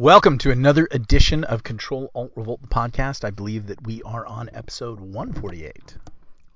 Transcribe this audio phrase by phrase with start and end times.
[0.00, 3.24] Welcome to another edition of Control Alt Revolt the podcast.
[3.24, 5.96] I believe that we are on episode 148.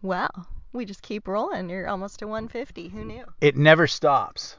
[0.00, 0.30] Wow,
[0.72, 1.68] we just keep rolling.
[1.68, 2.86] You're almost to 150.
[2.90, 3.24] Who knew?
[3.40, 4.58] It never stops.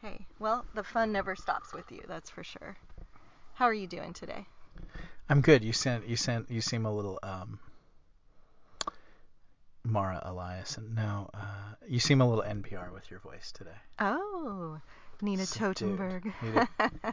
[0.00, 2.76] Hey, well, the fun never stops with you, that's for sure.
[3.54, 4.46] How are you doing today?
[5.28, 5.64] I'm good.
[5.64, 7.58] You sent you sent you seem a little um
[9.82, 10.94] Mara Liasson.
[10.94, 13.80] No, uh, you seem a little NPR with your voice today.
[13.98, 14.80] Oh,
[15.22, 15.98] Nina Subdued.
[15.98, 16.32] Totenberg.
[16.42, 16.68] Nina,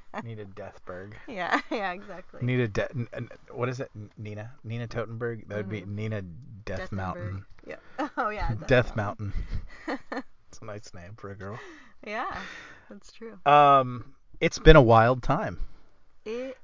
[0.24, 1.14] Nina Deathberg.
[1.28, 2.40] yeah, yeah, exactly.
[2.44, 3.90] Nina De- n- n- what is it?
[4.18, 5.48] Nina Nina Totenberg.
[5.48, 5.88] That would be Mhm.
[5.96, 6.22] Nina
[6.66, 6.92] Death.
[6.92, 7.46] Mountain.
[7.66, 7.76] Yeah.
[8.18, 8.54] Oh yeah.
[8.68, 9.34] Death Mountain.
[10.50, 11.60] It's a nice name for a girl.
[12.06, 12.34] yeah,
[12.90, 13.38] that's true.
[13.46, 15.60] Um, it's been a wild time.
[16.26, 16.58] It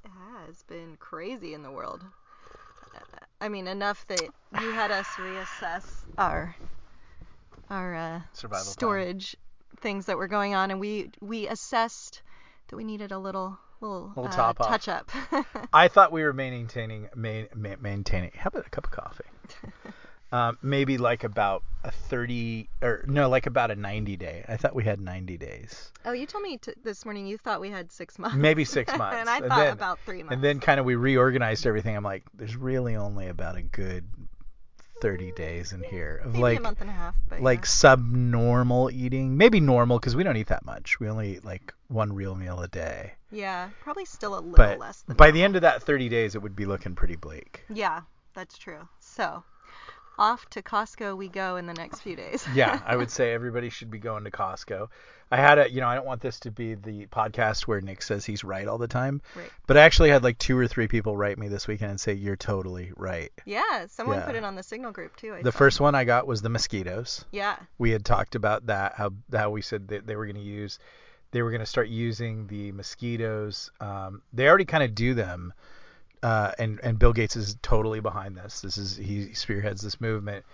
[0.47, 2.01] has been crazy in the world.
[3.41, 5.83] I mean, enough that you had us reassess
[6.17, 6.55] our
[7.69, 8.21] our uh,
[8.61, 9.35] storage
[9.79, 12.21] things that were going on, and we we assessed
[12.69, 15.11] that we needed a little little, Little uh, touch up.
[15.73, 18.31] I thought we were maintaining main, ma- maintaining.
[18.35, 19.23] How about a cup of coffee?
[20.31, 24.45] um, maybe like about a 30 or no, like about a 90 day.
[24.47, 25.91] I thought we had 90 days.
[26.05, 28.37] oh, you told me t- this morning you thought we had six months.
[28.37, 29.17] Maybe six months.
[29.19, 30.33] and I And thought then- about three months.
[30.35, 31.97] And then kind of we reorganized everything.
[31.97, 34.05] I'm like, there's really only about a good
[35.03, 37.65] 30 days in here of maybe like a month and a half, but like yeah.
[37.65, 39.35] subnormal eating.
[39.37, 40.99] Maybe normal because we don't eat that much.
[40.99, 43.13] We only eat like one real meal a day.
[43.29, 45.33] yeah, probably still a little But less than by normal.
[45.33, 47.63] the end of that 30 days, it would be looking pretty bleak.
[47.69, 48.01] Yeah,
[48.33, 48.87] that's true.
[48.99, 49.43] So,
[50.17, 52.45] off to Costco we go in the next few days.
[52.53, 54.87] yeah, I would say everybody should be going to Costco.
[55.31, 58.03] I had a, you know, I don't want this to be the podcast where Nick
[58.03, 59.49] says he's right all the time, Right.
[59.65, 62.13] but I actually had like two or three people write me this weekend and say
[62.13, 63.31] you're totally right.
[63.45, 64.25] Yeah, someone Yeah.
[64.25, 65.33] put it on the signal group too.
[65.33, 65.57] I The saw.
[65.57, 67.25] first one I got was the mosquitoes.
[67.31, 67.55] Yeah.
[67.79, 70.77] We had talked about that how how we said that they were going to use
[71.31, 73.71] they were going to start using the mosquitoes.
[73.79, 75.51] Um, they already kind of do them.
[76.23, 78.61] Uh, and and Bill Gates is totally behind this.
[78.61, 80.45] This is he spearheads this movement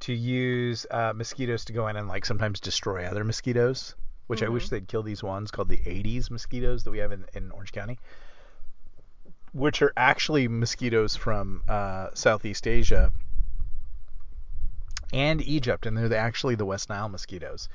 [0.00, 3.94] to use uh, mosquitoes to go in and like sometimes destroy other mosquitoes,
[4.28, 4.70] which I wish Mhm.
[4.70, 7.98] they'd kill these ones called the Aedes mosquitoes that we have in, in Orange County,
[9.52, 13.12] which are actually mosquitoes from uh, Southeast Asia
[15.12, 17.68] and Egypt, and they're the, actually the West Nile mosquitoes.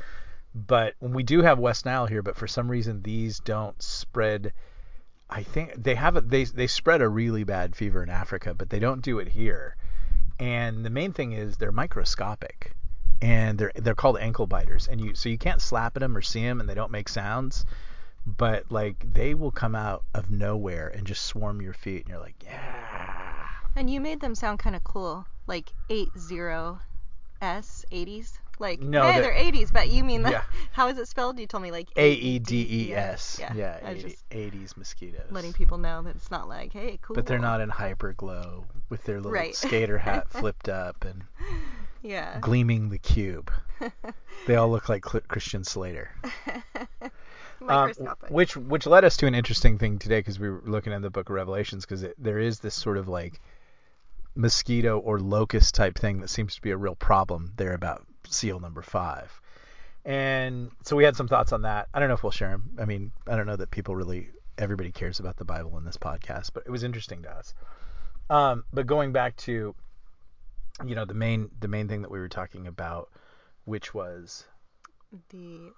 [0.55, 4.53] But we do have West Nile here, but for some reason these don't spread.
[5.29, 8.69] I think they have a, they they spread a really bad fever in Africa, but
[8.69, 9.75] they don't do it here.
[10.39, 12.73] And the main thing is they're microscopic,
[13.21, 16.21] and they're they're called ankle biters, and you so you can't slap at them or
[16.21, 17.65] see them, and they don't make sounds.
[18.25, 22.19] But like they will come out of nowhere and just swarm your feet, and you're
[22.19, 23.47] like, yeah.
[23.75, 26.31] And you made them sound kind of cool, like 80s,
[27.91, 28.37] 80s.
[28.59, 30.43] Like, No, hey, they're- they're 80s, but you mean Yeah.
[30.71, 31.39] how is it spelled?
[31.39, 33.37] You told me like A E D E S.
[33.39, 35.29] Yeah, Yeah, 80, 80s mosquitoes.
[35.31, 37.15] letting people know that it's not like, hey, cool.
[37.15, 39.55] But they're not in hyperglow with their little Right.
[39.55, 41.23] skater hat flipped up and
[42.01, 42.39] Yeah.
[42.39, 43.51] gleaming the cube.
[44.47, 46.11] They all look like Christian Slater.
[47.67, 47.91] Um,
[48.29, 51.09] which which led us to an interesting thing today because we were looking at the
[51.09, 53.39] book of Revelations because there is this sort of like
[54.35, 58.59] mosquito or locust type thing that seems to be a real problem there about seal
[58.59, 59.41] number five.
[60.03, 61.87] And so we had some thoughts on that.
[61.93, 62.77] I don't know if we'll share them.
[62.79, 65.97] I mean, I don't know that people really everybody cares about the Bible in this
[65.97, 67.53] podcast, but it was interesting to us.
[68.29, 69.75] Um, but going back to
[70.85, 73.09] you know the main the main thing that we were talking about,
[73.65, 74.45] which was
[75.29, 75.71] the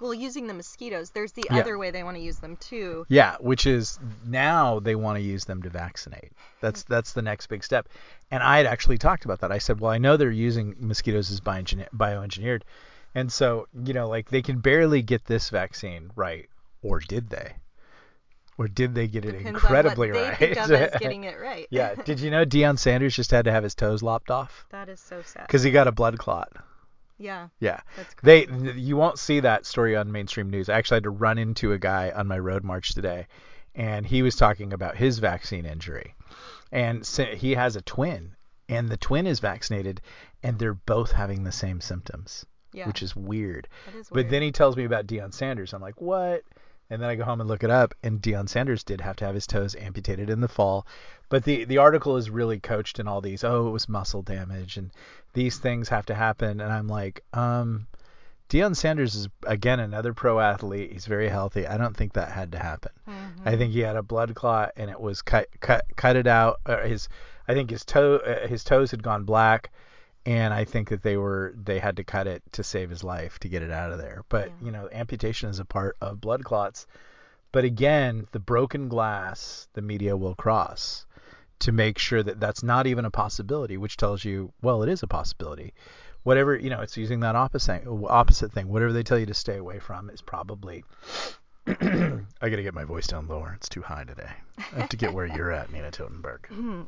[0.00, 1.10] well, using the mosquitoes.
[1.10, 1.58] There's the Yeah.
[1.60, 3.06] other way they want to use them too.
[3.08, 6.32] Yeah, which is now they want to use them to vaccinate.
[6.60, 7.88] That's that's the next big step.
[8.30, 9.52] And I had actually talked about that.
[9.52, 12.62] I said, well, I know they're using mosquitoes as bioengineer- bioengineered,
[13.14, 16.48] and so you know, like they can barely get this vaccine right,
[16.82, 17.54] or did they?
[18.56, 20.38] Or did they get it Depends incredibly right?
[20.38, 21.66] they think of as getting it right.
[21.70, 21.94] yeah.
[22.04, 25.00] Did you know Deion Sanders just had to have his toes lopped off that is
[25.00, 25.44] so sad.
[25.48, 26.52] because he got a blood clot?
[27.18, 27.80] Yeah, Yeah.
[27.96, 30.68] that's They you won't see that story on mainstream news.
[30.68, 33.26] I actually had to run into a guy on my road march today,
[33.74, 36.14] and he was talking about his vaccine injury,
[36.72, 38.34] and he has a twin,
[38.68, 40.00] and the twin is vaccinated,
[40.42, 43.68] and they're both having the same symptoms, yeah, which is weird.
[43.86, 44.26] that is weird.
[44.26, 45.72] But then he tells me about Deion Sanders.
[45.72, 46.42] I'm like, what?
[46.90, 49.24] And then I go home and look it up, and Deion Sanders did have to
[49.24, 50.86] have his toes amputated in the fall.
[51.30, 53.42] But the the article is really coached in all these.
[53.42, 54.90] Oh, it was muscle damage, and
[55.32, 56.60] these things have to happen.
[56.60, 57.86] And I'm like, um,
[58.50, 60.92] Deion Sanders is again another pro athlete.
[60.92, 61.66] He's very healthy.
[61.66, 62.92] I don't think that had to happen.
[63.08, 63.46] Mhm.
[63.46, 66.60] I think he had a blood clot, and it was cut cut cut it out.
[66.84, 67.08] His
[67.48, 69.70] I think his toe uh, his toes had gone black,
[70.26, 73.38] and I think that they were they had to cut it to save his life
[73.40, 74.24] to get it out of there.
[74.28, 74.66] But Yeah.
[74.66, 76.86] you know, amputation is a part of blood clots.
[77.52, 81.06] But again, the broken glass, the media will cross
[81.60, 85.02] to make sure that that's not even a possibility, which tells you, well, it is
[85.04, 85.72] a possibility.
[86.24, 88.68] Whatever you know, it's using that opposite opposite thing.
[88.68, 90.84] Whatever they tell you to stay away from is probably.
[91.66, 93.54] I got to get my voice down lower.
[93.56, 94.30] It's too high today.
[94.58, 96.46] I have to get where you're at, Nina Totenberg.
[96.48, 96.82] Hmm.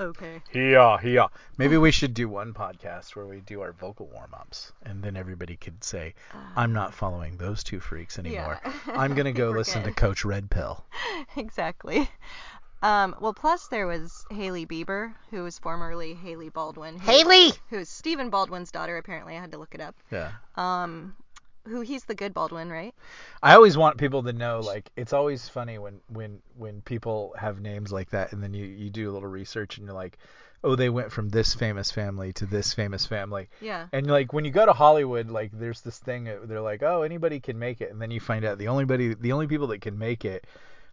[0.00, 0.42] Okay.
[0.52, 1.26] Yeah, yeah.
[1.58, 5.16] Maybe we should do one podcast where we do our vocal warm ups, and then
[5.16, 6.14] everybody could say,
[6.54, 8.60] "I'm not following those two freaks anymore.
[8.64, 8.72] Yeah.
[8.94, 9.92] I'm gonna go We're listen to.
[9.92, 10.84] Coach Red Pill."
[11.36, 12.08] exactly.
[12.82, 16.98] Um, well, plus there was Haley Bieber, who was formerly Haley Baldwin.
[16.98, 17.52] Who, Haley.
[17.70, 19.36] Who is Stephen Baldwin's daughter, apparently.
[19.36, 19.96] I had to look it up.
[20.10, 20.32] Yeah.
[20.56, 21.16] Um,
[21.66, 22.94] who he's the good Baldwin, right?
[23.42, 27.60] I always want people to know, like, it's always funny when when when people have
[27.60, 30.18] names like that, and then you you do a little research, and you're like,
[30.64, 33.86] "Oh, they went from this famous family to this famous family." Yeah.
[33.92, 37.02] And like when you go to Hollywood, like there's this thing uh, they're like, oh,
[37.02, 39.68] anybody can make it, and then you find out the only buddy the only people
[39.68, 40.46] that can make it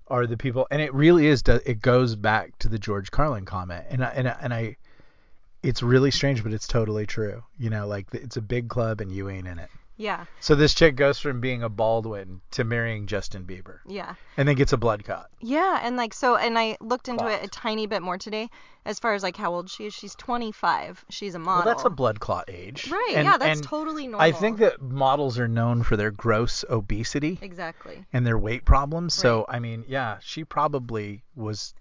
[0.08, 1.44] are the people, and it really is.
[1.48, 4.78] It goes back to the George Carlin comment, and I, and I, and I,
[5.62, 7.44] it's really strange, but it's totally true.
[7.58, 9.70] You know, like it's a big club and you ain't in it.
[9.95, 10.25] Yeah.
[10.40, 14.16] So this chick goes from being a Baldwin to marrying Justin Bieber, Yeah.
[14.38, 15.28] and then gets a blood clot.
[15.40, 18.50] Yeah, and like so, and I looked into it a tiny bit more today,
[18.86, 19.94] as far as like how old she is.
[19.94, 21.06] She's 25.
[21.10, 21.66] She's a model.
[21.66, 22.90] Well, that's a blood clot age.
[22.90, 23.13] Right.
[23.16, 24.22] And- yeah, that's totally normal.
[24.22, 27.38] I think that models are known for their gross obesity.
[27.42, 28.04] Exactly.
[28.12, 29.13] and their weight problems.
[29.13, 31.74] So I mean, yeah, she probably was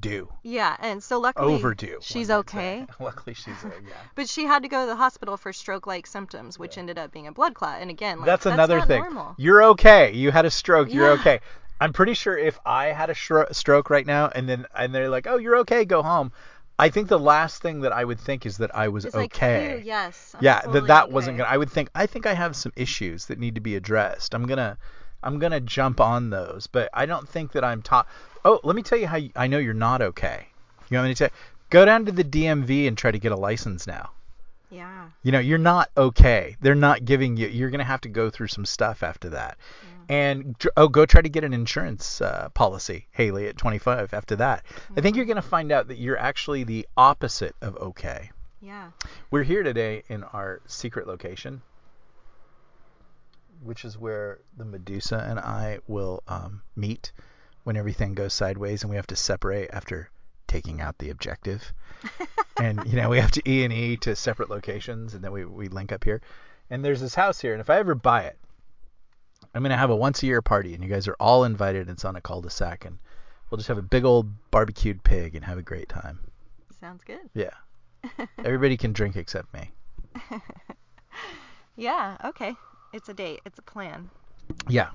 [0.00, 1.98] due, Yeah, and so luckily overdue.
[2.02, 2.58] she's one might say.
[2.82, 2.86] okay.
[3.04, 3.94] Luckily, she's uh, yeah.
[4.14, 7.26] But she had to go to the hospital for stroke-like symptoms, which ended up being
[7.26, 7.80] a blood clot.
[7.80, 9.02] And again, like, that's another not thing.
[9.02, 9.34] Normal.
[9.38, 10.12] You're okay.
[10.12, 10.92] You had a stroke.
[10.92, 11.20] You're Yeah.
[11.20, 11.40] okay.
[11.80, 15.10] I'm pretty sure if I had a stro- stroke right now, and then and they're
[15.10, 15.84] like, "Oh, you're okay.
[15.84, 16.32] Go home."
[16.78, 19.76] I think the last thing that I would think is that I was It's okay.
[19.78, 20.32] phew, yes.
[20.34, 21.12] I'm yeah, totally that that okay.
[21.12, 21.50] wasn't gonna.
[21.50, 21.90] I would think.
[21.94, 24.34] I think I have some issues that need to be addressed.
[24.34, 24.78] I'm gonna,
[25.26, 28.08] I'm gonna jump on those, but I don't think that I'm top.
[28.44, 30.46] Oh, let me tell you how you, I know you're not okay.
[30.88, 31.36] You want me to tell?
[31.68, 34.10] Go down to the DMV and try to get a license now.
[34.70, 35.08] Yeah.
[35.24, 36.56] You know, you're not okay.
[36.60, 37.48] They're not giving you.
[37.48, 39.58] You're gonna have to go through some stuff after that.
[40.08, 44.14] And oh, go try to get an insurance uh, policy, Haley, at 25.
[44.14, 44.64] After that,
[44.96, 48.30] I think you're gonna find out that you're actually the opposite of okay.
[48.60, 48.90] Yeah.
[49.32, 51.62] We're here today in our secret location,
[53.62, 57.12] which is where the Medusa and I will um, meet
[57.64, 60.10] when everything goes sideways and we have to separate after
[60.46, 61.72] taking out the objective.
[62.60, 65.44] and you know we have to E and E to separate locations, and then we
[65.44, 66.20] we link up here.
[66.70, 68.38] And there's this house here, and if I ever buy it,
[69.54, 71.88] I'm gonna have a once a year party, and you guys are all invited.
[71.88, 72.98] It's on a cul-de-sac, and
[73.50, 76.18] we'll just have a big old barbecued pig and have a great time.
[76.80, 77.30] Sounds good.
[77.34, 77.50] Yeah.
[78.38, 79.70] Everybody can drink except me.
[81.76, 82.16] Yeah.
[82.24, 82.54] Okay.
[82.96, 83.40] It's a date.
[83.44, 84.10] It's a plan.
[84.68, 84.88] Yeah.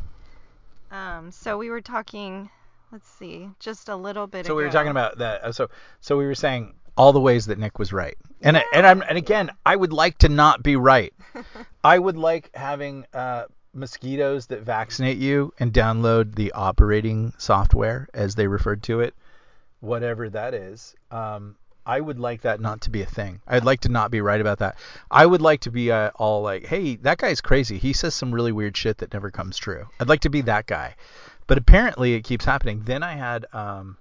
[0.91, 1.31] Um.
[1.31, 2.49] So we were talking.
[2.91, 3.49] Let's see.
[3.59, 4.45] Just a little bit.
[4.45, 5.43] So we were talking about that.
[5.43, 5.69] uh, So
[6.01, 9.01] so we were saying all the ways that Nick was right, and I, and I'm
[9.01, 11.13] and again I would like to not be right.
[11.83, 18.35] I would like having uh, mosquitoes that vaccinate you and download the operating software as
[18.35, 19.13] they referred to it,
[19.79, 20.95] whatever that is.
[21.11, 23.41] Um, I would like that not to be a thing.
[23.47, 24.77] I'd like to not be right about that.
[25.09, 27.77] I would like to be uh, all like, hey, that guy's crazy.
[27.77, 29.87] He says some really weird shit that never comes true.
[29.99, 30.95] I'd like to be that guy.
[31.47, 32.83] But apparently it keeps happening.
[32.85, 33.97] Then I had um,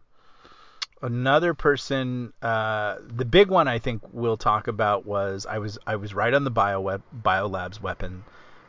[1.03, 2.33] another person.
[2.43, 6.33] Uh, the big one I think we'll talk about was I was I was right
[6.33, 8.25] on the bio web, biolabs weapon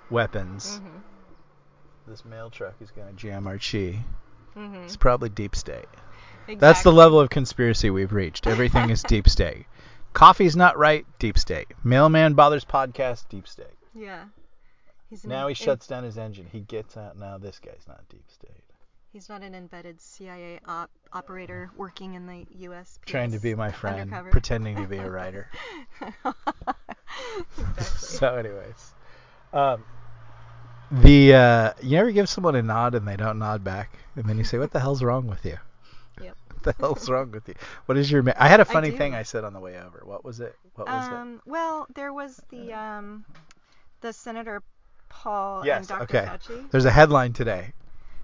[0.10, 0.80] weapons.
[0.84, 1.02] Mhm.
[2.08, 4.04] This mail truck is gonna jam our chi.
[4.56, 4.84] Mhm.
[4.86, 5.88] It's probably deep state.
[6.52, 6.68] Exactly.
[6.68, 8.46] That's the level of conspiracy we've reached.
[8.46, 9.66] Everything is deep state.
[10.12, 11.70] Coffee's not right, deep state.
[11.86, 13.68] Mailman bothers podcast, deep state.
[13.96, 14.26] Yeah.
[15.10, 16.48] He's Now he shuts down his engine.
[16.52, 17.18] He gets out.
[17.18, 18.52] Now this guy's not deep state.
[19.14, 23.00] He's not an embedded CIA op- operator working in the U.S.
[23.06, 24.32] Trying to be my friend, undercover.
[24.32, 25.50] pretending to be a writer.
[26.02, 27.84] exactly.
[27.98, 28.94] so, anyways,
[29.54, 29.84] um,
[30.92, 34.38] the uh, you ever give someone a nod and they don't nod back, and then
[34.38, 35.58] you say, "What the hell's wrong with you?
[36.64, 37.56] The hell's wrong with you?
[37.86, 38.34] What is your?" Ma-?
[38.38, 38.98] I had a funny do.
[38.98, 40.02] thing I said on the way over.
[40.06, 40.56] What was it?
[40.76, 41.14] What was it?
[41.14, 41.42] Um.
[41.46, 43.26] Well, there was the um,
[44.02, 44.62] the Senator
[45.10, 45.80] Paul Yes.
[45.80, 46.04] and Dr.
[46.04, 46.26] Okay.
[46.30, 46.72] Fauci.
[46.72, 47.74] There's a headline today.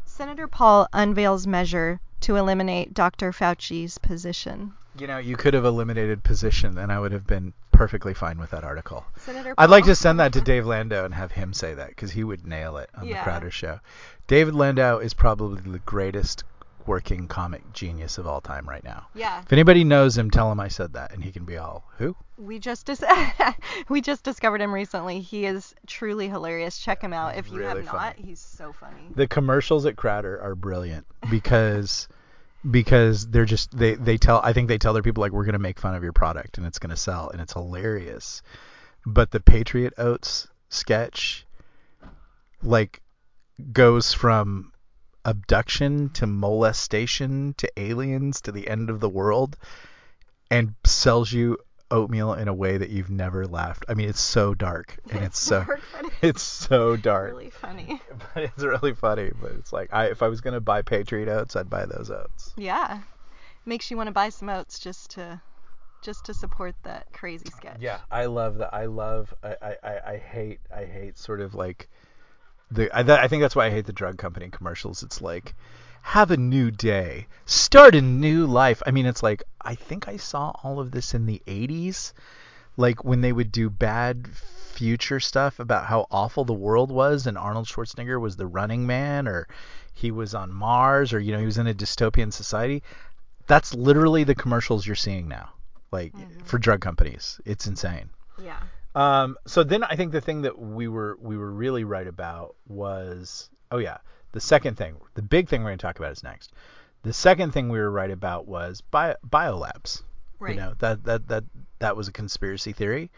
[0.06, 3.32] Senator Paul unveils measure to eliminate Dr.
[3.32, 4.74] Fauci's position.
[4.98, 8.50] You know, you could have eliminated position, and I would have been perfectly fine with
[8.51, 9.06] that article.
[9.17, 9.53] Senator.
[9.53, 9.63] Paul?
[9.63, 12.24] I'd like to send that to Dave Landau and have him say that because he
[12.24, 13.17] would nail it on Yeah.
[13.17, 13.79] the Crowder Show.
[14.25, 16.44] David Landau is probably the greatest
[16.88, 19.08] working comic genius of all time right now.
[19.13, 19.41] Yeah.
[19.41, 22.15] If anybody knows him, tell him I said that, and he can be all who?
[22.38, 23.03] We just dis-
[23.89, 25.20] we just discovered him recently.
[25.22, 26.77] He is truly hilarious.
[26.77, 28.15] Check him out if you Really have not.
[28.15, 28.27] funny.
[28.27, 29.10] He's so funny.
[29.15, 32.08] The commercials at Crowder are brilliant because
[32.70, 35.60] because they're just they they tell I think they tell their people like we're gonna
[35.60, 38.41] make fun of your product and it's gonna sell and it's hilarious.
[39.06, 41.46] But the Patriot Oats sketch
[42.62, 43.01] like
[43.72, 44.72] goes from
[45.27, 49.57] abduction to molestation to aliens to the end of the world
[50.50, 51.57] and sells you
[51.91, 53.86] oatmeal in a way that you've never laughed.
[53.88, 57.31] I mean, it's so dark and it's so dark, but it's so dark.
[57.31, 58.01] really funny.
[58.34, 59.31] But it's really funny.
[59.41, 62.53] But it's like I if I was gonna buy Patriot Oats, I'd buy those oats.
[62.57, 63.01] Yeah.
[63.65, 65.41] Makes you want to buy some oats just to
[66.01, 67.77] just to support that crazy sketch.
[67.81, 68.74] Yeah, I love that.
[68.74, 69.34] I love.
[69.43, 70.60] I, I- I hate.
[70.74, 71.89] I hate sort of like
[72.72, 72.96] the.
[72.96, 75.04] I, that, I think that's why I hate the drug company commercials.
[75.04, 75.56] It's like,
[76.02, 78.82] have a new day, start a new life.
[78.86, 82.14] I mean, it's like I think I saw all of this in the '80s,
[82.78, 87.38] like when they would do bad future stuff about how awful the world was, and
[87.38, 89.48] Arnold Schwarzenegger was the Running Man, or
[89.94, 92.84] he was on Mars, or you know he was in a dystopian society.
[93.48, 95.50] That's literally the commercials you're seeing now,
[95.92, 96.44] like mm-hmm.
[96.44, 97.40] for drug companies.
[97.46, 98.10] It's insane.
[98.42, 98.60] Yeah.
[98.98, 102.56] Um, so then I think the thing that we were we were really right about
[102.68, 103.98] was oh yeah
[104.32, 106.51] the second thing the big thing we're going to talk about is next.
[107.04, 110.01] The second thing we were right about was bio, biolabs.
[110.39, 110.56] Right.
[110.56, 111.44] You know that that that
[111.77, 113.12] that was a conspiracy theory.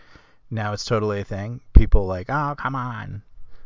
[0.51, 1.62] Now it's totally a thing.
[1.71, 3.21] People like oh come on,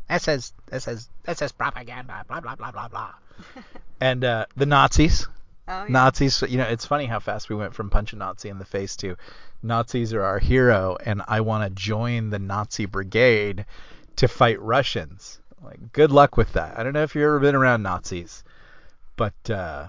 [0.07, 3.13] this is this is this is propaganda blah blah blah blah blah.
[3.99, 5.27] and uh, the Nazis
[5.67, 5.89] Oh yeah.
[5.89, 8.65] Nazis, you know, it's funny how fast we went from punch a Nazi in the
[8.65, 9.15] face to
[9.61, 13.65] Nazis are our hero and I want to join the Nazi brigade
[14.17, 15.39] to fight Russians.
[15.63, 16.77] Like, good luck with that.
[16.77, 18.43] I don't know if you've ever been around Nazis,
[19.15, 19.87] but uh,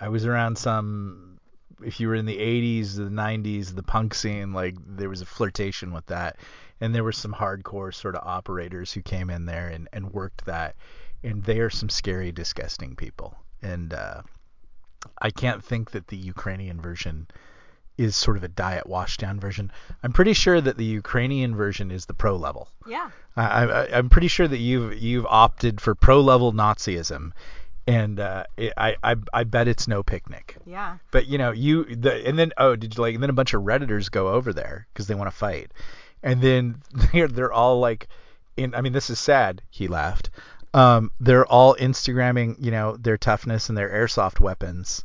[0.00, 1.38] I was around some.
[1.82, 5.26] If you were in the 80s, the 90s, the punk scene, like there was a
[5.26, 6.36] flirtation with that,
[6.80, 10.44] and there were some hardcore sort of operators who came in there and, and worked
[10.44, 10.74] that,
[11.22, 13.36] and they are some scary, disgusting people.
[13.62, 14.22] And uh,
[15.20, 17.28] I can't think that the Ukrainian version
[17.98, 19.72] is sort of a diet washdown version.
[20.02, 22.68] I'm pretty sure that the Ukrainian version is the pro level.
[22.86, 23.10] Yeah.
[23.36, 27.32] I, I, I'm pretty sure that you've you've opted for pro level Nazism,
[27.88, 30.56] and uh, it, I, I I bet it's no picnic.
[30.64, 30.98] Yeah.
[31.10, 33.52] But you know you the and then oh did you like and then a bunch
[33.52, 35.72] of redditors go over there because they want to fight,
[36.22, 38.06] and then they're they're all like,
[38.56, 39.60] in I mean this is sad.
[39.70, 40.30] He laughed.
[40.74, 45.04] Um, they're all Instagramming you know their toughness and their airsoft weapons,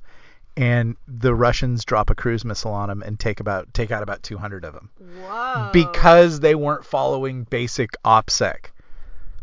[0.58, 4.24] and the Russians drop a cruise missile on them and take about take out about
[4.24, 4.90] 200 of them
[5.22, 5.70] Whoa.
[5.74, 8.66] because they weren't following basic OPSEC.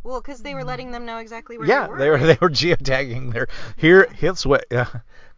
[0.03, 1.99] well, because they were letting them know exactly where Yeah, they were.
[1.99, 4.07] they were they were geotagging their here.
[4.15, 4.85] Here's what, uh,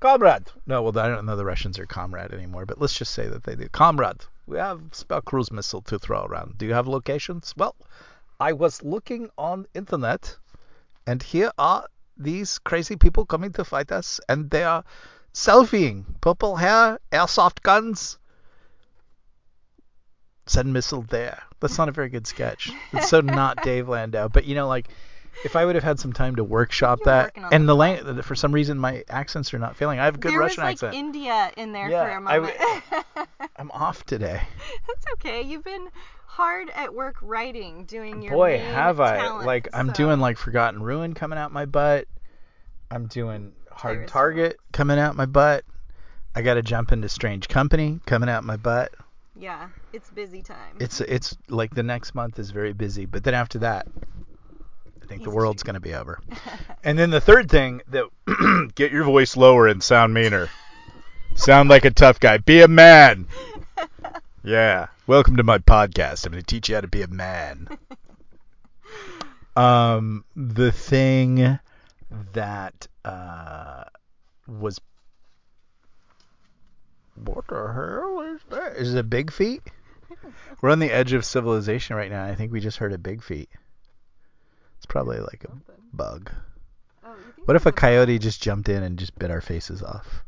[0.00, 0.44] comrade.
[0.66, 3.44] No, well I don't know the Russians are comrade anymore, but let's just say that
[3.44, 3.68] they do.
[3.68, 6.58] Comrade, we have spell cruise missile to throw around.
[6.58, 7.54] Do you have locations?
[7.56, 7.76] Well,
[8.40, 10.36] I was looking on internet,
[11.06, 14.84] and here are these crazy people coming to fight us, and they are
[15.32, 18.18] selfieing, purple hair, airsoft guns.
[20.46, 21.42] Send missile there.
[21.60, 22.72] That's not a very good sketch.
[22.92, 24.28] It's so not Dave Landau.
[24.28, 24.88] But you know, like
[25.44, 28.34] if I would have had some time to workshop You were that, and the for
[28.34, 29.98] some reason my accents are not failing.
[29.98, 30.94] I have a good there Russian was like accent.
[30.94, 32.54] India in there Yeah, for a moment.
[33.56, 34.42] I'm off today.
[34.86, 35.42] That's okay.
[35.42, 35.88] You've been
[36.32, 39.18] hard at work writing, doing your Boy, have I!
[39.18, 42.06] talent, like I'm so- doing like Forgotten Ruin coming out my butt.
[42.90, 45.64] I'm doing Hard Target coming out my butt.
[46.34, 48.92] I got to jump into Strange Company coming out my butt.
[49.36, 50.76] Yeah, it's busy time.
[50.80, 53.86] It's it's like the next month is very busy, but then after that,
[55.02, 56.18] I think the world's going to be over.
[56.84, 60.48] And then the third thing that get your voice lower and sound meaner.
[61.36, 62.38] sound like a tough guy.
[62.38, 63.28] Be a man.
[64.44, 64.88] Yeah.
[65.06, 66.26] Welcome to my podcast.
[66.26, 67.68] I'm going to teach you how to be a man.
[69.54, 71.58] um the thing
[72.32, 73.84] that uh
[74.48, 74.80] was
[77.22, 78.76] what the hell is that?
[78.76, 79.62] Is it a big feet?
[80.60, 82.24] We're on the edge of civilization right now.
[82.24, 83.50] I think we just heard a big feet.
[84.78, 85.52] It's probably like a
[85.92, 86.32] bug.
[87.04, 90.24] Oh, What if a coyote just jumped in and just bit our faces off?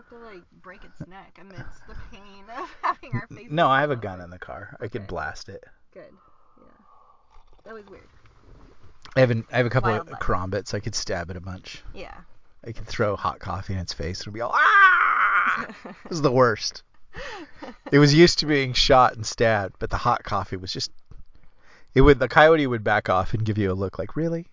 [0.00, 3.50] Have to like break its neck amidst the pain of having our faces.
[3.52, 4.76] No, I have a gun in the car.
[4.80, 5.08] I could Okay.
[5.08, 5.62] blast it.
[5.92, 6.04] Good.
[6.58, 6.64] Yeah.
[7.64, 8.06] That was weird.
[9.16, 10.14] I have an, I have a couple Wildlife.
[10.14, 10.72] of karambits.
[10.72, 11.82] I could stab it a bunch.
[11.94, 12.14] Yeah.
[12.66, 15.66] I could throw hot coffee in its face and it'd be all ah.
[15.84, 16.82] It was the worst.
[17.92, 20.90] It was used to being shot and stabbed, but the hot coffee was just.
[21.94, 24.46] It would the coyote would back off and give you a look like really,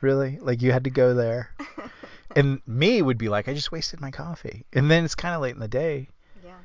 [0.00, 1.50] really, like you had to go there.
[2.36, 4.64] And me would be like, I just wasted my coffee.
[4.72, 6.08] And then it's kind of late in the day,
[6.44, 6.56] Yeah.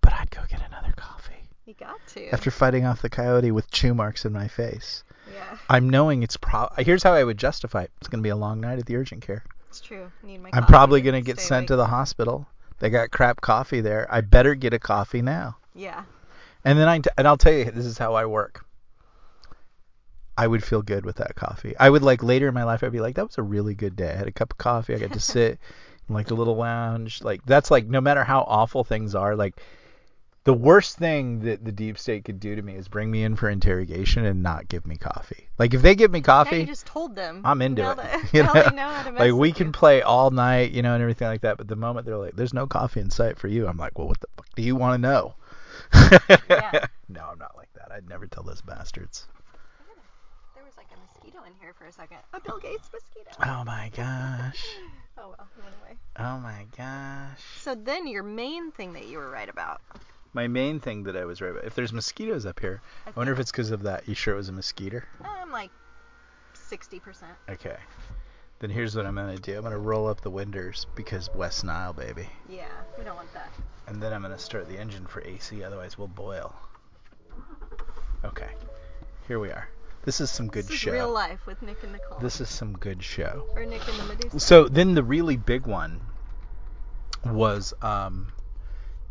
[0.00, 1.34] but I'd go get another coffee.
[1.66, 2.28] You got to.
[2.30, 5.04] After fighting off the coyote with chew marks in my face.
[5.32, 5.58] Yeah.
[5.68, 6.68] I'm knowing it's pro.
[6.78, 7.90] Here's how I would justify it.
[7.98, 9.44] It's going to be a long night at the urgent care.
[9.68, 10.10] It's true.
[10.22, 12.46] Need my I'm probably going to get sent to the hospital.
[12.78, 14.06] They got crap coffee there.
[14.10, 15.56] I better get a coffee now.
[15.74, 16.04] Yeah.
[16.64, 18.64] And then I t- and I'll tell you this is how I work.
[20.38, 21.76] I would feel good with that coffee.
[21.78, 23.96] I would like later in my life I'd be like that was a really good
[23.96, 24.12] day.
[24.12, 24.94] I had a cup of coffee.
[24.94, 25.60] I got to sit
[26.08, 27.22] in like a little lounge.
[27.22, 29.60] Like that's like no matter how awful things are, like
[30.44, 33.36] the worst thing that the deep state could do to me is bring me in
[33.36, 35.50] for interrogation and not give me coffee.
[35.58, 37.42] Like if they give me Yeah, coffee, you just told them.
[37.44, 37.96] I'm into now it.
[37.96, 39.10] That, you now know?
[39.10, 39.72] know like we with can you.
[39.72, 41.58] play all night, you know, and everything like that.
[41.58, 44.08] But the moment they're like, "There's no coffee in sight for you," I'm like, "Well,
[44.08, 45.34] what the fuck do you want to know?"
[46.48, 46.86] Yeah.
[47.08, 47.92] No, I'm not like that.
[47.92, 49.26] I'd never tell those bastards.
[50.54, 50.98] There was like a
[51.38, 52.18] mosquito in here for a second.
[52.32, 53.30] A Bill Gates mosquito.
[53.44, 54.64] Oh my gosh.
[55.20, 55.48] Oh well.
[55.56, 55.96] he went away.
[56.20, 57.42] Oh my gosh.
[57.60, 59.80] So then your main thing that you were right about.
[60.32, 61.64] My main thing that I was right about.
[61.64, 64.08] If there's mosquitoes up here, I wonder if it's because of that.
[64.08, 65.02] You sure it was a mosquito?
[65.24, 65.72] I'm like
[66.54, 67.00] 60%.
[67.50, 67.76] Okay.
[68.60, 69.56] Then here's what I'm gonna do.
[69.56, 72.28] I'm gonna roll up the windows because West Nile, baby.
[72.48, 73.50] Yeah, we don't want that.
[73.88, 76.54] And then I'm gonna start the engine for AC, otherwise we'll boil.
[78.24, 78.50] Okay.
[79.26, 79.68] Here we are.
[80.08, 80.92] This is some good this is show.
[80.92, 82.18] real life with Nick and Nicole.
[82.18, 83.46] This is some good show.
[83.54, 84.40] or Nick and the Medusa.
[84.40, 86.00] So then the really big one
[87.26, 88.32] was um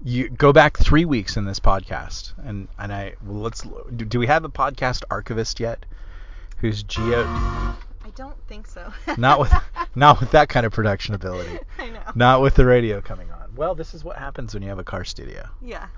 [0.03, 4.17] you go back 3 weeks in this podcast and and I well, let's do, do
[4.17, 5.85] we have a podcast archivist yet
[6.57, 7.75] who's geo I
[8.15, 8.91] don't think so.
[9.19, 9.53] not with
[9.93, 11.59] not with that kind of production ability.
[11.77, 12.01] I know.
[12.15, 13.55] Not with the radio coming on.
[13.55, 15.47] Well, this is what happens when you have a car studio.
[15.61, 15.89] Yeah.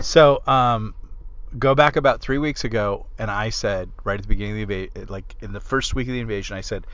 [0.00, 0.94] So, um,
[1.58, 4.74] go back about three weeks ago, and I said right at the beginning of the
[4.74, 6.86] invasion, like in the first week of the invasion, I said,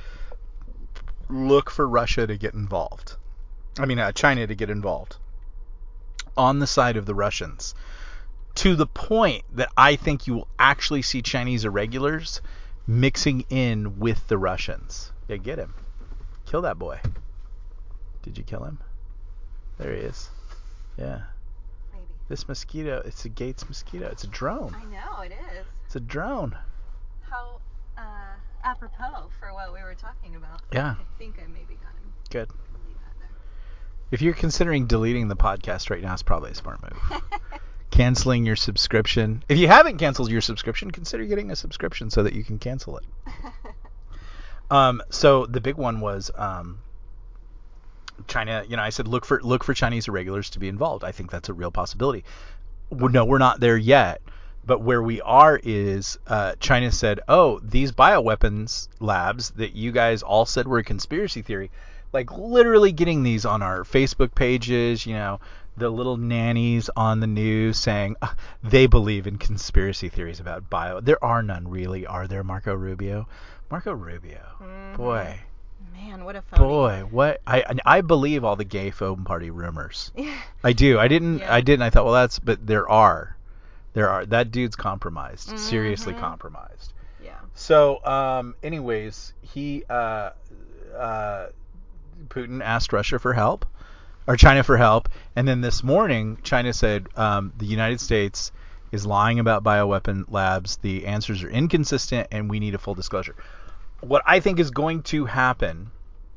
[1.29, 3.17] look for Russia to get involved.
[3.79, 5.17] I mean, uh, China to get involved
[6.37, 7.75] on the side of the Russians,
[8.57, 12.41] to the point that I think you will actually see Chinese irregulars
[12.87, 15.13] mixing in with the Russians.
[15.29, 15.75] Yeah, get him,
[16.47, 17.01] kill that boy.
[18.23, 18.79] Did you kill him?
[19.79, 20.29] There he is.
[20.99, 21.23] Yeah.
[22.31, 24.07] This mosquito, it's a Gates mosquito.
[24.07, 24.73] It's a drone.
[24.73, 25.67] I know it is.
[25.87, 26.57] It's a drone.
[27.29, 27.59] How
[27.99, 30.63] uh, apropos for what we were talking about.
[30.73, 30.91] Yeah.
[30.93, 32.13] I think I maybe got him.
[32.31, 32.49] Good.
[32.87, 33.29] Leave that there.
[34.13, 37.21] If you're considering deleting the podcast right now, it's probably a smart move.
[37.91, 39.43] Canceling your subscription.
[39.49, 42.99] If you haven't canceled your subscription, consider getting a subscription so that you can cancel
[42.99, 43.05] it.
[44.71, 46.79] Um, so the big one was um,
[48.29, 48.65] China.
[48.69, 51.05] You know, I said look for look for Chinese irregulars to be involved.
[51.05, 52.25] I think that's a real possibility.
[52.91, 54.21] Well, no, we're not there yet.
[54.67, 60.23] But where we are is uh, China said, "Oh, these bioweapons labs that you guys
[60.23, 61.71] all said were a conspiracy theory,
[62.13, 65.41] like literally getting these on our Facebook pages, you know,
[65.79, 68.29] the little nannies on the news saying uh,
[68.63, 71.01] they believe in conspiracy theories about bio.
[71.01, 73.27] There are none really, are there, Marco Rubio?
[73.71, 74.97] Marco Rubio, Mhm.
[74.97, 75.41] boy,
[75.95, 76.63] Man, what a phony.
[76.63, 80.13] boy, what I I believe all the gay foam party rumors.
[80.65, 80.99] I do.
[80.99, 81.39] I didn't.
[81.41, 81.55] Yeah.
[81.55, 81.83] I didn't.
[81.83, 82.39] I thought, well, that's.
[82.39, 83.37] But there are,
[83.95, 84.27] there are.
[84.27, 85.59] That dude's compromised.
[85.59, 86.21] Seriously Mhm.
[86.21, 86.93] compromised.
[87.23, 87.33] Yeah.
[87.55, 90.31] So, um, anyways, he, uh,
[90.97, 91.47] uh,
[92.29, 93.67] Putin asked Russia for help,
[94.27, 98.53] or China for help, and then this morning, China said um, the United States
[98.93, 100.77] is lying about bioweapon labs.
[100.79, 103.37] The answers are inconsistent, and we need a full disclosure.
[104.01, 105.91] What I think is going to happen.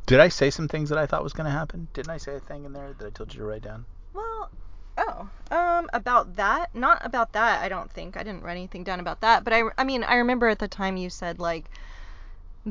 [0.06, 1.88] Did I say some things that I thought was going to happen?
[1.94, 3.86] Didn't I say a thing in there that I told you to write down?
[4.14, 4.50] Well,
[4.98, 6.76] oh, um, about that?
[6.76, 7.64] Not about that.
[7.64, 9.44] I don't think I didn't write anything down about that.
[9.44, 11.66] But I, I mean, I remember at the time you said like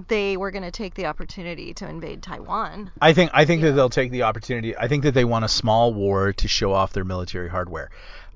[0.08, 2.90] they were gonna take the opportunity to invade Taiwan.
[3.00, 3.68] I think I think Yeah.
[3.70, 4.76] that they'll take the opportunity.
[4.76, 7.90] I think that they want a small war to show off their military hardware.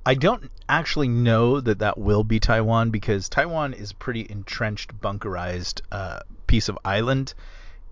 [0.05, 5.81] I don't actually know that that will be Taiwan because Taiwan is pretty entrenched, bunkerized
[5.90, 7.35] uh, piece of island,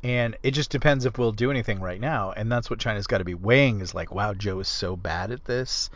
[0.02, 2.32] and it just depends if we'll do anything right now.
[2.32, 5.30] And that's what China's got to be weighing is like, wow, Joe is so bad
[5.30, 5.90] at this,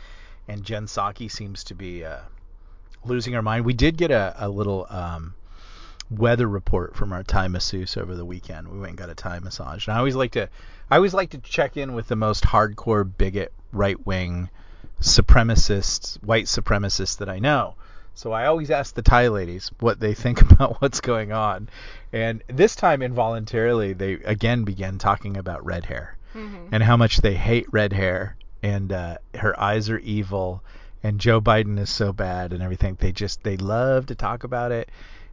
[0.47, 2.21] and Jen Psaki seems to be uh,
[3.05, 3.65] losing her mind.
[3.65, 5.35] We did get a, a little um,
[6.09, 8.67] weather report from our Thai masseuse over the weekend.
[8.67, 10.49] We went and got a Thai massage, and I always like to,
[10.89, 14.49] I always like to check in with the most hardcore bigot, right wing,
[15.01, 17.75] supremacists, white supremacists that I know.
[18.19, 21.69] So I always ask the Thai ladies what they think about what's going on,
[22.11, 26.67] and this time involuntarily they again began talking about red hair Mm-hmm.
[26.73, 30.61] and how much they hate red hair and uh, her eyes are evil
[31.01, 32.97] and Joe Biden is so bad and everything.
[32.99, 34.89] They just they love to talk about it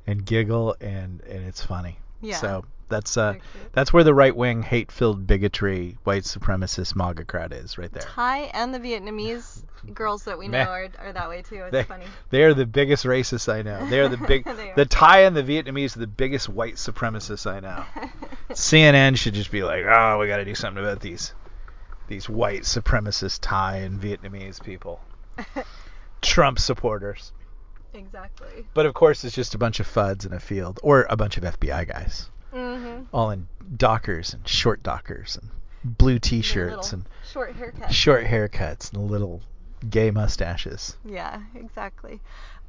[0.06, 1.98] and giggle and and it's funny.
[2.22, 2.36] Yeah.
[2.36, 3.34] So That's uh
[3.72, 8.02] that's where the right wing hate filled bigotry, white supremacist MAGA crowd is right there.
[8.02, 9.62] Thai and the Vietnamese
[9.94, 11.64] girls that we know are, are that way too.
[11.64, 12.06] It's They, funny.
[12.30, 13.86] they are the biggest racists I know.
[13.88, 14.74] They are the big are.
[14.76, 17.84] the Thai and the Vietnamese are the biggest white supremacists I know.
[18.50, 21.34] CNN should just be like, oh, we got to do something about these
[22.08, 25.00] these white supremacist Thai and Vietnamese people,
[26.22, 27.32] Trump supporters.
[27.94, 28.66] exactly.
[28.74, 31.36] But of course, it's just a bunch of fuds in a field, or a bunch
[31.36, 33.02] of FBI guys, Mm-hmm.
[33.12, 35.50] all in dockers and short dockers and
[35.98, 37.92] blue T-shirts and short haircut.
[37.92, 39.42] short haircuts and little
[39.90, 40.96] gay mustaches.
[41.04, 42.20] Yeah, exactly.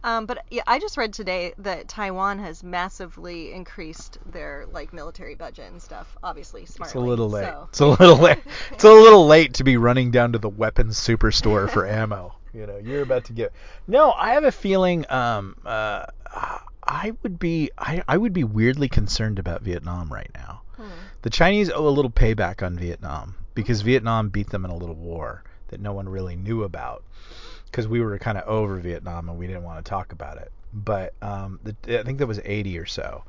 [0.04, 5.36] Um, but yeah, I just read today that Taiwan has massively increased their like military
[5.36, 6.16] budget and stuff.
[6.22, 6.92] Obviously, smartly.
[6.92, 7.46] It's a little late.
[7.46, 7.68] So.
[7.70, 8.40] It's a little late.
[8.72, 12.36] It's a little late to be running down to the weapons superstore for ammo.
[12.54, 13.54] You know, you're about to get.
[13.88, 15.06] No, I have a feeling.
[15.10, 16.06] Um, uh,
[16.88, 17.72] I would be.
[17.78, 20.62] I, I would be weirdly concerned about Vietnam right now.
[20.76, 20.90] Hmm.
[21.22, 24.96] The Chinese owe a little payback on Vietnam because Vietnam beat them in a little
[24.96, 27.04] war that no one really knew about
[27.66, 30.52] because we were kind of over Vietnam and we didn't want to talk about it.
[30.74, 33.24] But um, the, I think that was 80 or so.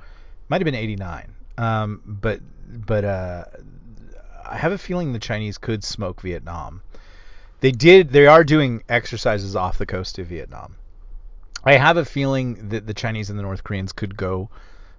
[0.48, 1.32] Might have been 89.
[1.56, 2.40] Um, but
[2.86, 3.44] but uh,
[4.46, 6.82] I have a feeling the Chinese could smoke Vietnam.
[7.60, 8.10] They did.
[8.10, 10.76] They are doing exercises off the coast of Vietnam.
[11.64, 14.48] I have a feeling that the Chinese and the North Koreans could go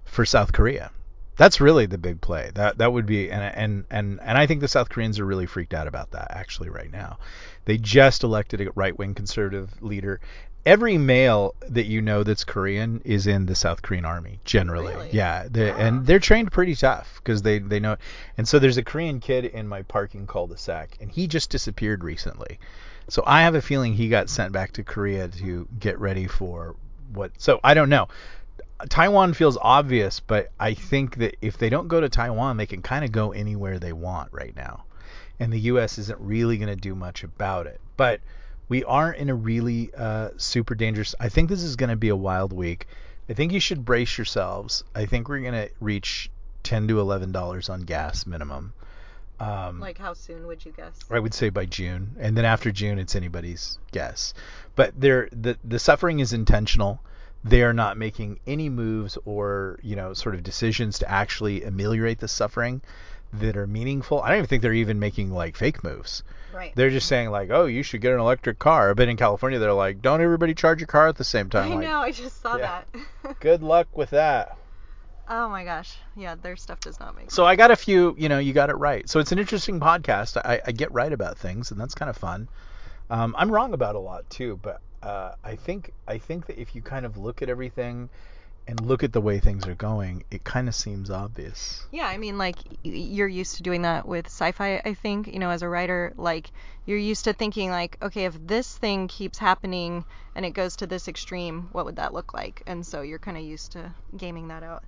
[0.04, 0.90] for South Korea.
[1.36, 2.50] That's really the big play.
[2.54, 5.46] That that would be and and and and I think the South Koreans are really
[5.46, 7.18] freaked out about that actually right now.
[7.64, 10.20] They just elected a right-wing conservative leader.
[10.66, 14.92] Every male that you know that's Korean is in the South Korean army generally.
[14.94, 15.08] Really?
[15.12, 15.78] Yeah, they, Wow.
[15.78, 17.96] and they're trained pretty tough because they they know.
[18.36, 22.58] And so there's a Korean kid in my parking cul-de-sac, and he just disappeared recently.
[23.10, 26.76] So I have a feeling he got sent back to Korea to get ready for
[27.12, 27.32] what.
[27.38, 28.08] So I don't know.
[28.88, 32.82] Taiwan feels obvious, but I think that if they don't go to Taiwan, they can
[32.82, 34.84] kind of go anywhere they want right now.
[35.38, 35.98] And the U.S.
[35.98, 37.80] isn't really going to do much about it.
[37.96, 38.20] But
[38.68, 41.14] we aren't in a really uh, super dangerous.
[41.18, 42.86] I think this is going to be a wild week.
[43.28, 44.84] I think you should brace yourselves.
[44.94, 46.30] I think we're going to reach
[46.62, 48.72] 10 to 11 dollars on gas minimum.
[49.40, 50.92] Um, Like how soon would you guess?
[51.10, 54.34] I would say by June, and then after June, it's anybody's guess.
[54.76, 57.00] But they're, the the suffering is intentional.
[57.42, 62.18] They are not making any moves or you know sort of decisions to actually ameliorate
[62.20, 62.82] the suffering
[63.32, 64.20] that are meaningful.
[64.20, 66.22] I don't even think they're even making like fake moves.
[66.52, 66.72] Right.
[66.74, 68.92] They're just saying like, oh, you should get an electric car.
[68.94, 71.70] But in California, they're like, don't everybody charge your car at the same time.
[71.70, 71.98] I like, know.
[72.00, 72.82] I just saw Yeah.
[73.22, 73.40] that.
[73.40, 74.58] Good luck with that.
[75.30, 75.96] Oh my gosh.
[76.16, 77.24] Yeah, their stuff does not make.
[77.24, 77.34] sense.
[77.34, 79.08] So I got a few, you know, you got it right.
[79.08, 80.36] So it's an interesting podcast.
[80.36, 82.48] I, I get right about things, and that's kind of fun.
[83.08, 86.74] Um, I'm wrong about a lot too, but uh, I think I think that if
[86.74, 88.10] you kind of look at everything
[88.68, 91.86] and look at the way things are going, it kind of seems obvious.
[91.90, 94.80] Yeah, I mean, like you're used to doing that with sci-fi.
[94.84, 96.50] I think you know, as a writer, like
[96.86, 100.86] you're used to thinking like, okay, if this thing keeps happening and it goes to
[100.86, 102.62] this extreme, what would that look like?
[102.66, 104.84] And so you're kind of used to gaming that out.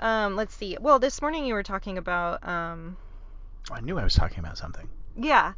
[0.00, 0.76] Um, let's see.
[0.80, 2.96] Well, this morning you were talking about, um,
[3.70, 4.88] I knew I was talking about something.
[5.16, 5.52] yeah,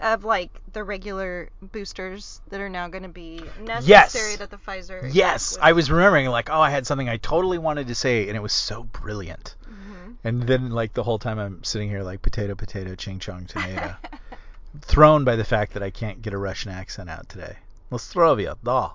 [0.00, 4.38] of like the regular boosters that are now going to be necessary Yes.
[4.38, 5.08] that the Pfizer.
[5.14, 8.36] Yes, I was remembering like, oh, I had something I totally wanted to say, and
[8.36, 9.54] it was so brilliant.
[9.64, 13.46] hmm And then like the whole time I'm sitting here like potato, potato, ching chong,
[13.46, 13.94] tomato,
[14.82, 17.56] thrown by the fact that I can't get a Russian accent out today.
[17.92, 18.90] Nostrovia, da.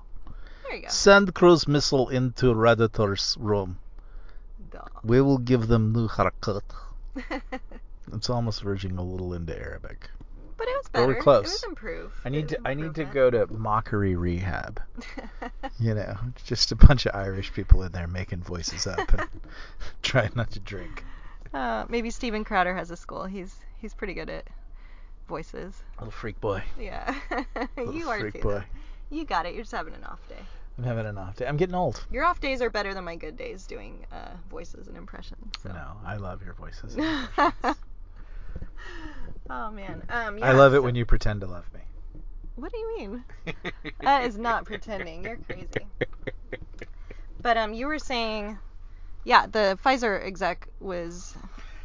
[0.68, 0.90] there you go.
[0.90, 3.80] Send cruise missile into Redditor's room.
[4.72, 4.82] Duh.
[5.04, 6.64] We will give them new haircut.
[8.12, 10.10] It's almost verging a little into Arabic.
[10.58, 11.08] but it was But better.
[11.14, 11.46] we're close.
[11.46, 12.14] It was improved.
[12.26, 14.82] I need to I need to go to mockery rehab.
[15.80, 19.30] You know, just a bunch of Irish people in there making voices up and
[20.02, 21.06] trying not to drink.
[21.54, 23.24] Uh, maybe Steven Crowder has a school.
[23.26, 24.46] He's he's pretty good at
[25.30, 25.74] voices.
[26.00, 26.64] Little freak boy.
[26.80, 27.16] Yeah.
[27.78, 28.42] You are freak too.
[28.42, 28.64] boy.
[29.10, 29.54] You got it.
[29.54, 30.36] You're just having an off day.
[30.80, 31.46] I'm having an off day.
[31.46, 32.06] I'm getting old.
[32.10, 35.52] Your off days are better than my good days doing uh, voices and impressions.
[35.62, 35.68] So.
[35.74, 36.96] No, I love your voices.
[39.50, 40.04] oh man.
[40.10, 41.82] Um, I yeah, love it when you pretend to love me.
[42.56, 43.26] What do you mean?
[44.02, 45.26] That is not pretending.
[45.26, 45.68] You're crazy.
[47.42, 48.58] But um, you were saying,
[49.26, 51.36] yeah, the Pfizer exec was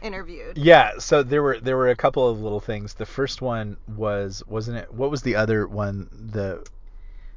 [0.02, 0.56] interviewed.
[0.56, 2.94] Yeah, so there were there were a couple of little things.
[2.94, 6.08] The first one was wasn't it what was the other one?
[6.12, 6.64] The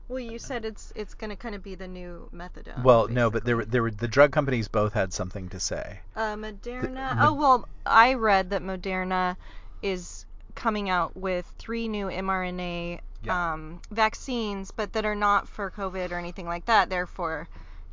[0.10, 2.84] Well, you said it's it's gonna kind of be the new methadone.
[2.84, 6.00] well, no, but there were there were the drug companies both had something to say.
[6.16, 7.16] Uh, Moderna.
[7.18, 9.36] Mo- oh well, I read that Moderna
[9.82, 13.54] is coming out with three new mRNA Yeah.
[13.54, 16.90] um, vaccines, but that are not for COVID or anything like that.
[16.90, 17.48] They're for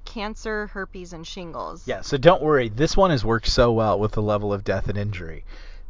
[0.04, 1.86] cancer, herpes, and shingles.
[1.86, 2.68] Yeah, so don't worry.
[2.68, 5.44] This one has worked so well with the level of death and injury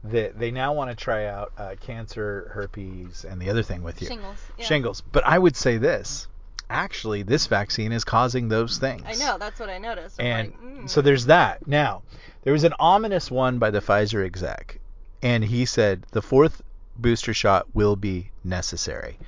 [0.04, 4.00] that they now want to try out uh, cancer, herpes, and the other thing with
[4.02, 4.08] you.
[4.08, 4.38] Shingles.
[4.58, 4.64] Yeah.
[4.64, 5.00] Shingles.
[5.00, 6.28] But I would say this.
[6.70, 9.02] Actually, this vaccine is causing those things.
[9.06, 9.36] I know.
[9.38, 10.20] That's what I noticed.
[10.20, 10.90] I'm And like, mm.
[10.90, 11.66] so there's that.
[11.66, 12.02] Now,
[12.42, 14.78] there was an ominous one by the Pfizer exec,
[15.22, 16.62] and he said the fourth
[16.96, 19.18] booster shot will be necessary.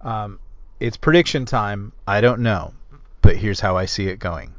[0.00, 0.38] Um,
[0.80, 1.92] it's prediction time.
[2.06, 2.74] I don't know,
[3.22, 4.54] but here's how I see it going.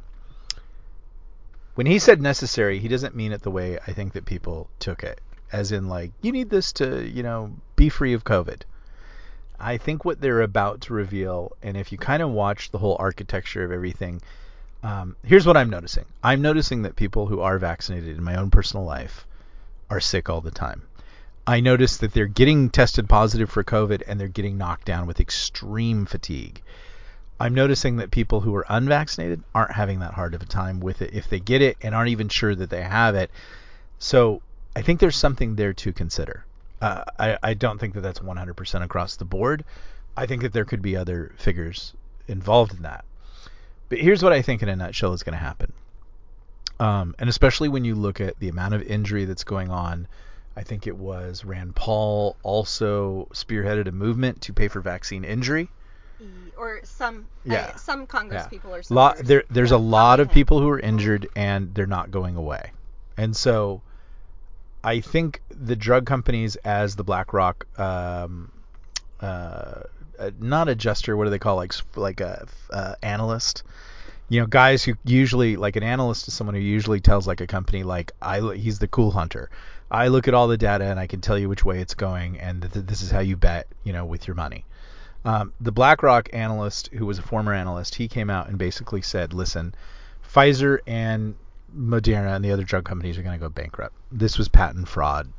[1.74, 5.02] When he said necessary, he doesn't mean it the way I think that people took
[5.02, 5.20] it,
[5.52, 8.62] as in like you need this to, you know, be free of COVID.
[9.58, 12.96] I think what they're about to reveal, and if you kind of watch the whole
[12.98, 14.20] architecture of everything,
[14.82, 16.04] um, here's what I'm noticing.
[16.22, 19.26] I'm noticing that people who are vaccinated in my own personal life
[19.88, 20.82] are sick all the time.
[21.46, 25.20] I notice that they're getting tested positive for COVID and they're getting knocked down with
[25.20, 26.60] extreme fatigue.
[27.38, 31.02] I'm noticing that people who are unvaccinated aren't having that hard of a time with
[31.02, 33.30] it if they get it and aren't even sure that they have it.
[33.98, 34.42] So
[34.76, 36.44] I think there's something there to consider.
[36.82, 39.64] Uh, I, I don't think that that's 100% across the board.
[40.16, 41.94] I think that there could be other figures
[42.28, 43.04] involved in that.
[43.88, 45.72] But here's what I think in a nutshell is going to happen.
[46.78, 50.06] Um, and especially when you look at the amount of injury that's going on,
[50.56, 55.70] I think it was Rand Paul also spearheaded a movement to pay for vaccine injury.
[56.58, 57.72] Or some Yeah.
[57.74, 58.48] I- some Congress Yeah.
[58.48, 61.86] people or Lot, there, there's Yeah, a lot of people who are injured and they're
[61.86, 62.72] not going away.
[63.16, 63.80] And so
[64.86, 68.52] I think the drug companies, as the BlackRock, um,
[69.20, 69.82] uh,
[70.16, 73.64] uh, not adjuster, what do they call like like a uh, analyst?
[74.28, 77.48] You know, guys who usually like an analyst is someone who usually tells like a
[77.48, 79.50] company like I he's the cool hunter.
[79.90, 82.38] I look at all the data and I can tell you which way it's going
[82.38, 84.66] and th- this is how you bet, you know, with your money.
[85.24, 89.34] Um, the BlackRock analyst, who was a former analyst, he came out and basically said,
[89.34, 89.74] "Listen,
[90.32, 91.34] Pfizer and
[91.76, 93.94] Moderna and the other drug companies are going to go bankrupt.
[94.10, 95.32] This was patent fraud.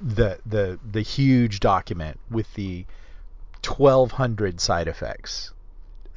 [0.00, 2.86] The the the huge document with the
[3.64, 5.52] 1,200 side effects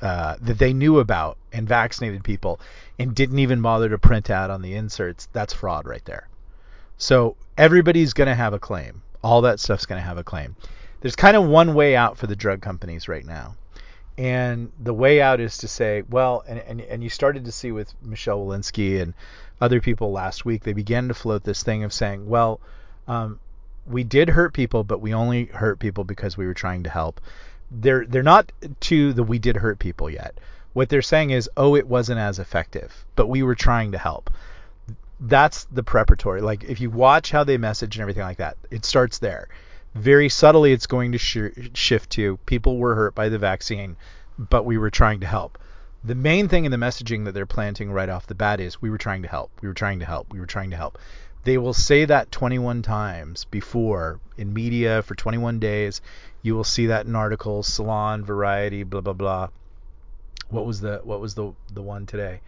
[0.02, 2.60] uh, that they knew about and vaccinated people
[2.98, 5.28] and didn't even bother to print out on the inserts.
[5.34, 6.28] That's fraud right there.
[6.98, 9.02] So everybody's going to have a claim.
[9.24, 10.56] All that stuff's going to have a claim.
[11.02, 13.56] There's kind of one way out for the drug companies right now.
[14.18, 17.72] And the way out is to say, well, and, and, and you started to see
[17.72, 19.14] with Michelle Walensky and
[19.62, 22.60] other people last week, they began to float this thing of saying, well,
[23.08, 23.40] um,
[23.88, 27.22] we did hurt people, but we only hurt people because we were trying to help.
[27.70, 30.38] They're they're not to the we did hurt people yet.
[30.74, 34.30] What they're saying is, oh, it wasn't as effective, but we were trying to help.
[35.20, 36.42] That's the preparatory.
[36.42, 39.48] Like if you watch how they message and everything like that, it starts there.
[39.94, 43.98] Very subtly, it's going to sh- shift to people were hurt by the vaccine,
[44.38, 45.58] but we were trying to help.
[46.04, 48.90] The main thing in the messaging that they're planting right off the bat is we
[48.90, 49.52] were trying to help.
[49.62, 50.34] We were trying to help.
[50.34, 50.98] We were trying to help.
[51.44, 56.02] They will say that 21 times before in media for 21 days.
[56.42, 59.50] You will see that in articles, Salon, Variety, blah blah blah.
[60.50, 62.42] What was the what was the the one today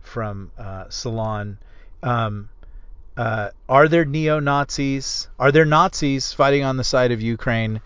[0.00, 1.58] from uh, Salon?
[2.02, 2.48] Um,
[3.16, 5.28] uh, are there neo Nazis?
[5.38, 7.80] Are there Nazis fighting on the side of Ukraine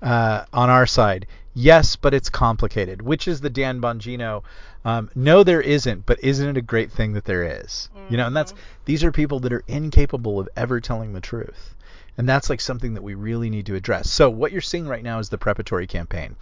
[0.00, 1.26] uh, on our side?
[1.62, 3.02] Yes, but it's complicated.
[3.02, 4.42] Which is the Dan Bongino?
[4.82, 6.06] Um, no, there isn't.
[6.06, 7.90] But isn't it a great thing that there is?
[8.08, 8.54] You know, and that's
[8.86, 11.74] these are people that are incapable of ever telling the truth.
[12.16, 14.08] And that's like something that we really need to address.
[14.08, 16.36] So what you're seeing right now is the preparatory campaign.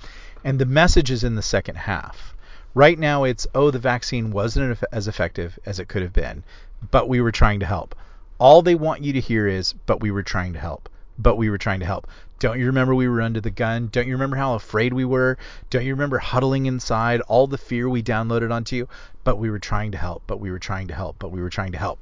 [0.44, 2.36] And the message is in the second half.
[2.72, 6.44] Right now it's oh the vaccine wasn't as effective as it could have been,
[6.92, 7.96] but we were trying to help.
[8.38, 10.88] All they want you to hear is but we were trying to help.
[11.18, 12.06] But we were trying to help.
[12.38, 13.88] Don't you remember we were under the gun?
[13.90, 15.36] Don't you remember how afraid we were?
[15.70, 18.88] Don't you remember huddling inside, all the fear we downloaded onto you?
[19.24, 20.22] But we were trying to help.
[20.26, 21.16] But we were trying to help.
[21.18, 22.00] But we were trying to help.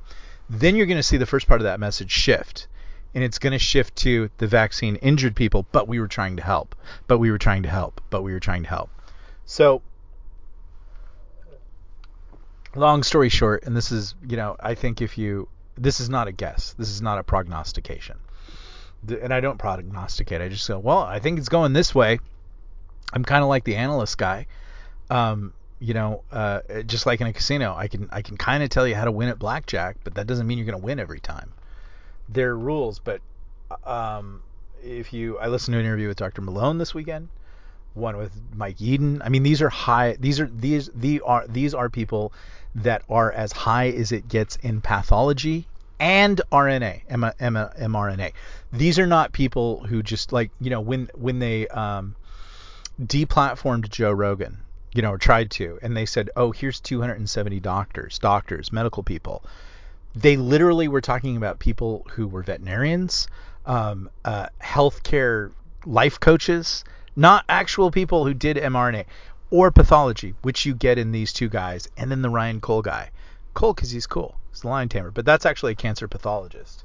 [0.50, 2.68] Then you're going to see the first part of that message shift
[3.16, 6.42] and it's going to shift to the vaccine injured people, but we were trying to
[6.42, 6.76] help,
[7.06, 8.90] but we were trying to help, but we were trying to help.
[9.46, 9.80] So,
[12.74, 16.28] long story short, and this is, you know, I think if you, this is not
[16.28, 18.18] a guess, this is not a prognostication.
[19.12, 22.18] And I don't prognosticate, I just go, well, I think it's going this way.
[23.12, 24.46] I'm kind of like the analyst guy.
[25.10, 28.70] Um, you know, uh, just like in a casino, I can I can kind of
[28.70, 30.98] tell you how to win at blackjack, but that doesn't mean you're going to win
[30.98, 31.52] every time
[32.28, 33.20] there are rules, but
[33.84, 34.42] um,
[34.82, 36.42] if you, I listened to an interview with Dr.
[36.42, 37.28] Malone this weekend,
[37.94, 39.20] one with Mike Yeadon.
[39.24, 40.16] I mean, these are high.
[40.18, 42.32] These are these the are these are people
[42.74, 45.66] that are as high as it gets in pathology
[45.98, 48.32] and RNA, mRNA.
[48.76, 52.14] These are not people who just like you know when when they um,
[53.00, 54.58] deplatformed Joe Rogan.
[54.94, 59.44] you know, or tried to, and they said, "Oh, here's 270 doctors, doctors, medical people."
[60.14, 63.28] They literally were talking about people who were veterinarians,
[63.66, 65.52] um, uh, healthcare
[65.84, 66.84] life coaches,
[67.14, 69.04] not actual people who did mRNA
[69.50, 73.10] or pathology, which you get in these two guys, and then the Ryan Cole guy.
[73.52, 76.84] Cole, because he's cool, he's the lion tamer, but that's actually a cancer pathologist.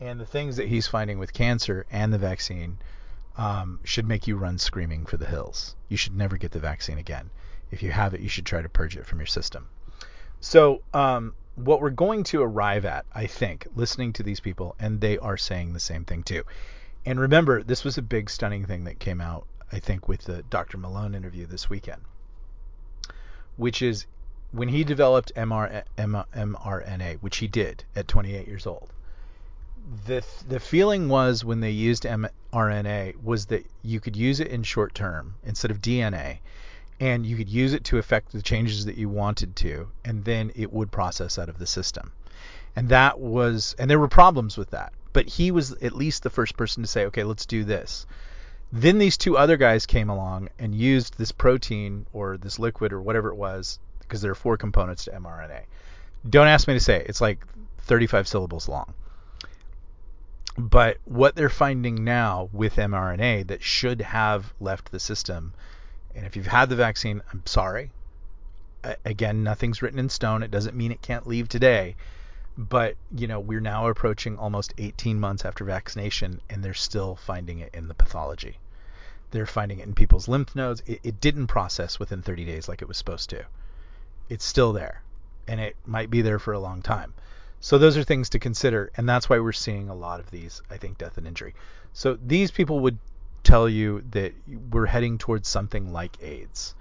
[0.00, 2.78] And the things that he's finding with cancer and the vaccine
[3.38, 5.74] um, should make you run screaming for the hills.
[5.88, 7.30] You should never get the vaccine again.
[7.70, 9.68] If you have it, you should try to purge it from your system.
[10.40, 15.00] So, um, what we're going to arrive at, I think, listening to these people, and
[15.00, 16.44] they are saying the same thing too.
[17.06, 20.42] And remember, this was a big, stunning thing that came out, I think, with the
[20.42, 20.76] Dr.
[20.76, 22.02] Malone interview this weekend,
[23.56, 24.06] which is
[24.52, 28.92] when he developed MR, mRNA, which he did at 28 years old.
[30.04, 34.62] The the feeling was when they used mRNA was that you could use it in
[34.62, 36.38] short term instead of DNA
[37.00, 40.50] and you could use it to affect the changes that you wanted to, and then
[40.54, 42.10] it would process out of the system.
[42.74, 46.30] And that was, and there were problems with that, but he was at least the
[46.30, 48.06] first person to say, okay, let's do this.
[48.72, 53.00] Then these two other guys came along and used this protein or this liquid or
[53.00, 55.62] whatever it was, because there are four components to mRNA.
[56.28, 57.06] Don't ask me to say it.
[57.08, 57.46] It's like
[57.80, 58.94] 35 syllables long.
[60.58, 65.52] But what they're finding now with mRNA that should have left the system
[66.16, 67.90] and if you've had the vaccine, I'm sorry.
[69.04, 70.42] Again, nothing's written in stone.
[70.42, 71.94] It doesn't mean it can't leave today.
[72.56, 77.58] But, you know, we're now approaching almost 18 months after vaccination, and they're still finding
[77.58, 78.58] it in the pathology.
[79.30, 80.82] They're finding it in people's lymph nodes.
[80.86, 83.44] It, it didn't process within 30 days like it was supposed to.
[84.30, 85.02] It's still there,
[85.46, 87.12] and it might be there for a long time.
[87.60, 90.62] So those are things to consider, and that's why we're seeing a lot of these,
[90.70, 91.54] I think, death and injury.
[91.92, 92.98] So these people would
[93.42, 94.34] tell you that
[94.70, 96.74] we're heading towards something like AIDS.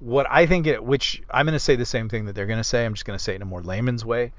[0.00, 2.58] What I think it, which I'm going to say the same thing that they're going
[2.58, 4.32] to say, I'm just going to say it in a more layman's way.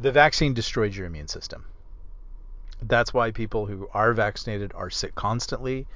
[0.00, 1.64] The vaccine destroyed your immune system.
[2.82, 5.86] That's why people who are vaccinated are sick constantly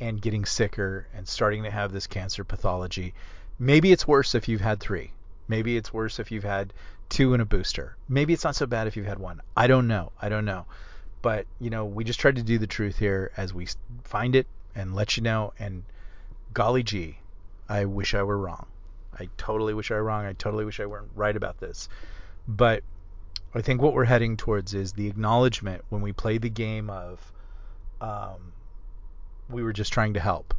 [0.00, 3.14] and getting sicker and starting to have this cancer pathology.
[3.58, 5.12] Maybe it's worse if you've had three.
[5.48, 6.72] Maybe it's worse if you've had
[7.08, 7.96] two and a booster.
[8.08, 9.40] Maybe it's not so bad if you've had one.
[9.56, 10.12] I don't know.
[10.20, 10.66] I don't know
[11.26, 13.66] but you know we just tried to do the truth here as we
[14.04, 15.82] find it and let you know and
[16.52, 17.18] golly gee
[17.68, 18.64] i wish i were wrong
[19.18, 21.88] i totally wish i were wrong i totally wish i weren't right about this
[22.46, 22.84] but
[23.56, 27.32] i think what we're heading towards is the acknowledgement when we play the game of
[28.00, 28.52] um,
[29.50, 30.54] we were just trying to help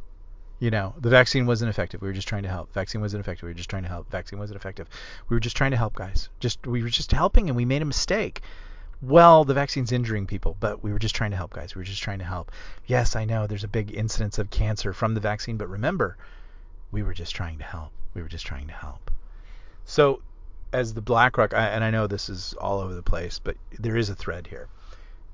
[0.58, 3.44] you know the vaccine wasn't effective we were just trying to help vaccine wasn't effective
[3.44, 4.88] we were just trying to help vaccine wasn't effective
[5.28, 7.82] we were just trying to help guys just we were just helping and we made
[7.82, 8.42] a mistake
[9.00, 11.74] well, the vaccine's injuring people, but we were just trying to help, guys.
[11.74, 12.50] We were just trying to help.
[12.86, 16.16] Yes, I know there's a big incidence of cancer from the vaccine, but remember,
[16.90, 17.92] we were just trying to help.
[18.14, 19.12] We were just trying to help.
[19.84, 20.20] So,
[20.72, 24.10] as the BlackRock, and I know this is all over the place, but there is
[24.10, 24.66] a thread here.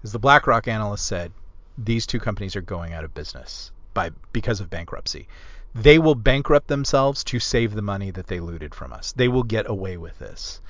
[0.03, 1.33] As the BlackRock analyst said,
[1.79, 5.29] these two companies are going out of business by because of bankruptcy.
[5.75, 9.13] They will bankrupt themselves to save the money that they looted from us.
[9.13, 10.61] They will get away with this.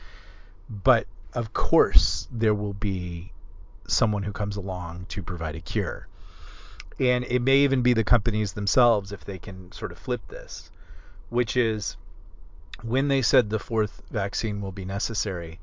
[0.70, 3.32] But of course there will be
[3.86, 6.08] someone who comes along to provide a cure.
[6.98, 10.70] And it may even be the companies themselves if they can sort of flip this,
[11.28, 11.96] which is
[12.82, 15.58] when they said the fourth vaccine will be necessary,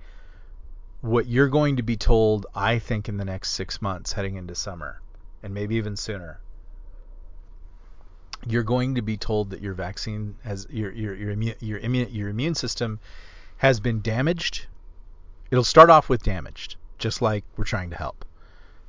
[1.02, 4.56] what you're going to be told, I think, in the next six months heading into
[4.56, 5.02] summer,
[5.42, 6.40] and maybe even sooner,
[8.48, 12.08] you're going to be told that your vaccine has your your your immune your immune
[12.12, 13.00] your immune system
[13.58, 14.66] has been damaged
[15.52, 18.26] it'll start off with damaged, just like we're trying to help.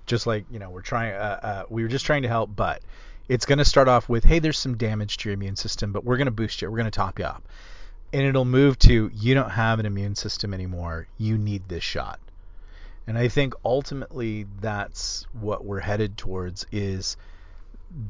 [0.06, 2.80] Just like you know we're trying, uh, uh, we were just trying to help, but
[3.28, 6.04] it's going to start off with, hey, there's some damage to your immune system, but
[6.04, 7.42] we're going to boost you, we're going to top you up,
[8.12, 12.18] and it'll move to you don't have an immune system anymore, you need this shot.
[13.06, 17.16] And I think ultimately that's what we're headed towards is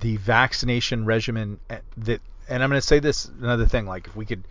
[0.00, 4.16] the vaccination regimen eh, that and I'm going to say this another thing like if
[4.16, 4.44] we could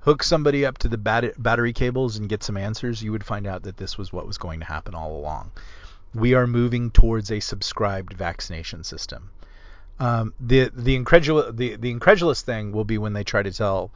[0.00, 3.46] hook somebody up to the bat- battery cables and get some answers, you would find
[3.46, 5.50] out that this was what was going to happen all along.
[6.14, 9.30] We are moving towards a subscribed vaccination system.
[10.00, 13.90] Um, the the incredulous the, the incredulous thing will be when they try to tell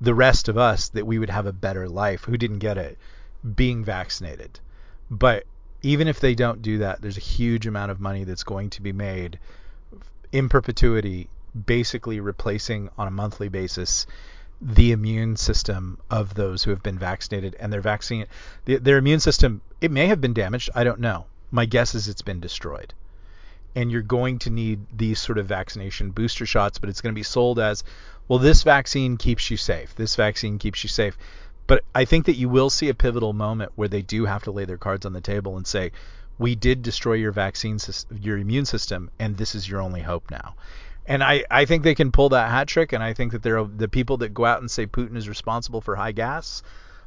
[0.00, 2.98] the rest of us that we would have a better life who didn't get it
[3.56, 4.60] being vaccinated.
[5.10, 5.44] But
[5.82, 8.82] even if they don't do that, there's a huge amount of money that's going to
[8.82, 9.38] be made
[10.32, 11.28] in perpetuity,
[11.66, 14.06] basically replacing on a monthly basis
[14.60, 18.26] the immune system of those who have been vaccinated and their vaccine
[18.64, 22.22] their immune system it may have been damaged i don't know my guess is it's
[22.22, 22.92] been destroyed
[23.74, 27.18] and you're going to need these sort of vaccination booster shots, but it's going to
[27.18, 27.84] be sold as,
[28.26, 29.94] well, this vaccine keeps you safe.
[29.94, 31.16] This vaccine keeps you safe.
[31.66, 34.50] But I think that you will see a pivotal moment where they do have to
[34.50, 35.92] lay their cards on the table and say,
[36.38, 37.78] we did destroy your vaccine,
[38.20, 40.54] your immune system, and this is your only hope now.
[41.06, 43.58] And I, I think they can pull that hat trick, and I think that there
[43.58, 46.62] are the people that go out and say Putin is responsible for high gas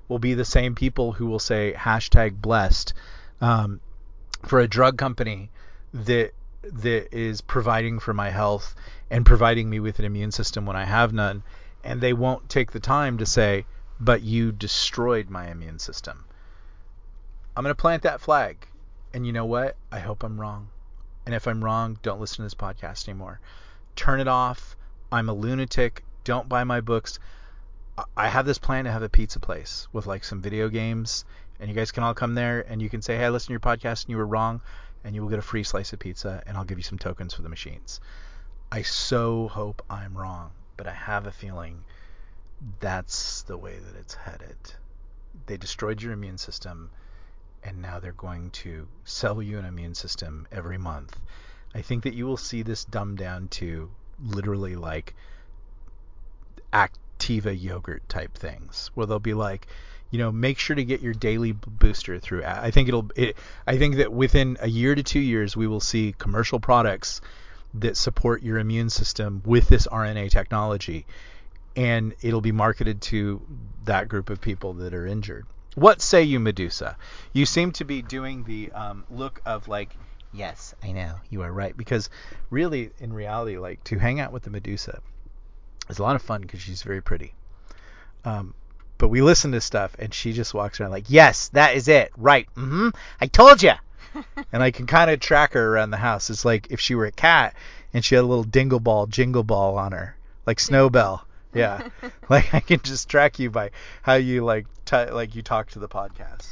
[0.08, 2.94] will be the same people who will say hashtag blessed
[3.40, 3.80] um,
[4.44, 5.50] for a drug company
[5.94, 8.76] that that is providing for my health
[9.10, 11.44] and providing me with an immune system when I have none,
[11.84, 13.66] and they won't take the time to say,
[14.00, 16.26] but you destroyed my immune system.
[17.56, 18.68] I'm going to plant that flag.
[19.14, 19.76] And you know what?
[19.92, 20.70] I hope I'm wrong.
[21.26, 23.40] And if I'm wrong, don't listen to this podcast anymore.
[23.96, 24.76] Turn it off.
[25.12, 26.04] I'm a lunatic.
[26.24, 27.20] Don't buy my books.
[28.16, 31.26] I have this plan to have a pizza place with like some video games,
[31.60, 33.54] and you guys can all come there and you can say, "Hey, I listened to
[33.54, 34.62] your podcast and you were wrong,"
[35.04, 37.34] and you will get a free slice of pizza, and I'll give you some tokens
[37.34, 38.00] for the machines.
[38.72, 41.84] I so hope I'm wrong, but I have a feeling
[42.80, 44.58] that's the way that it's headed.
[45.48, 46.92] They destroyed your immune system,
[47.64, 51.20] and now they're going to sell you an immune system every month.
[51.74, 53.90] I think that you will see this dumbed down to
[54.24, 55.16] literally like
[56.74, 59.68] Activa yogurt type things, where they'll be like,
[60.10, 62.44] you know, make sure to get your daily booster through.
[62.44, 63.10] I think it'll.
[63.16, 67.22] It, I think that within a year to two years, we will see commercial products
[67.76, 71.06] that support your immune system with this RNA technology,
[71.78, 73.42] and it'll be marketed to
[73.86, 75.46] that group of people that are injured.
[75.76, 76.98] What say you, Medusa?
[77.34, 79.96] You seem to be doing the um, look of like,
[80.34, 81.76] yes, I know, you are right.
[81.76, 82.10] Because
[82.50, 85.02] really, in reality, like to hang out with the Medusa
[85.90, 87.34] is a lot of fun because she's very pretty.
[88.26, 88.54] Um,
[88.98, 92.12] but we listen to stuff and she just walks around like, yes, that is it,
[92.18, 92.48] right?
[92.56, 92.90] Mm-hmm.
[93.20, 93.74] I told you.
[94.52, 96.30] and I can kind of track her around the house.
[96.30, 97.56] It's like if she were a cat
[97.94, 101.26] and she had a little dingle ball, jingle ball on her, like Snowbell.
[101.54, 101.88] Yeah,
[102.30, 103.72] like I can just track you by
[104.02, 106.48] how you like t- like you talk to the podcast.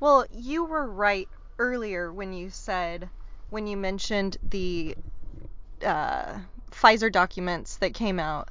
[0.00, 1.28] Well, you were right
[1.58, 3.08] earlier when you said
[3.50, 4.96] when you mentioned the
[5.84, 6.38] uh,
[6.70, 8.48] Pfizer documents that came out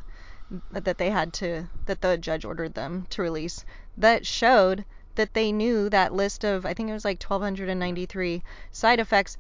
[0.72, 3.66] that they had to that the judge ordered them to release
[3.97, 4.86] that showed
[5.16, 9.38] that they knew that list of I think it was like 1293 side effects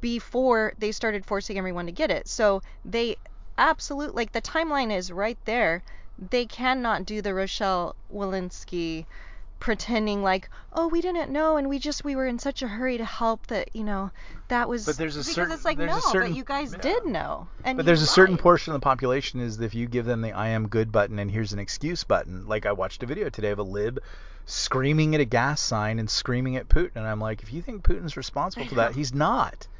[0.00, 2.28] before they started forcing everyone to get it.
[2.28, 3.16] So they
[3.58, 5.82] absolute like the timeline is right there.
[6.18, 9.04] They cannot do the Rochelle Walensky
[9.58, 12.98] pretending like, oh, we didn't know, and we just we were in such a hurry
[12.98, 14.10] to help that you know
[14.48, 14.86] that was.
[14.86, 15.52] But there's a because certain.
[15.52, 16.80] it's like no, certain, but you guys yeah.
[16.80, 20.06] did know, and But there's a certain portion of the population is if you give
[20.06, 22.46] them the I am good button and here's an excuse button.
[22.46, 24.00] Like I watched a video today of a lib
[24.46, 27.82] screaming at a gas sign and screaming at Putin, and I'm like, if you think
[27.82, 29.66] Putin's responsible for that, he's not.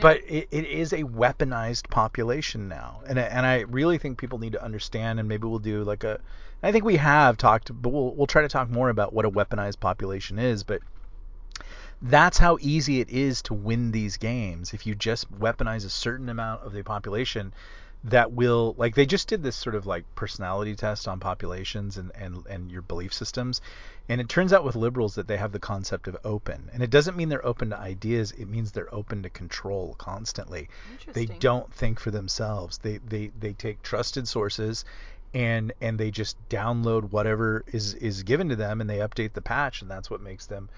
[0.00, 4.52] But it, it is a weaponized population now, and and I really think people need
[4.52, 6.20] to understand, and maybe we'll do like a.
[6.62, 9.30] I think we have talked, but we'll we'll try to talk more about what a
[9.30, 10.80] weaponized population is, but
[12.00, 14.72] that's how easy it is to win these games.
[14.72, 17.52] If you just weaponize a certain amount of the population
[18.04, 22.10] that will like they just did this sort of like personality test on populations and
[22.16, 23.60] and and your belief systems
[24.08, 26.90] and it turns out with liberals that they have the concept of open and it
[26.90, 30.68] doesn't mean they're open to ideas it means they're open to control constantly.
[31.12, 32.78] They don't think for themselves.
[32.78, 34.84] They they they take trusted sources
[35.34, 39.40] and and they just download whatever is is given to them and they update the
[39.40, 40.68] patch and that's what makes them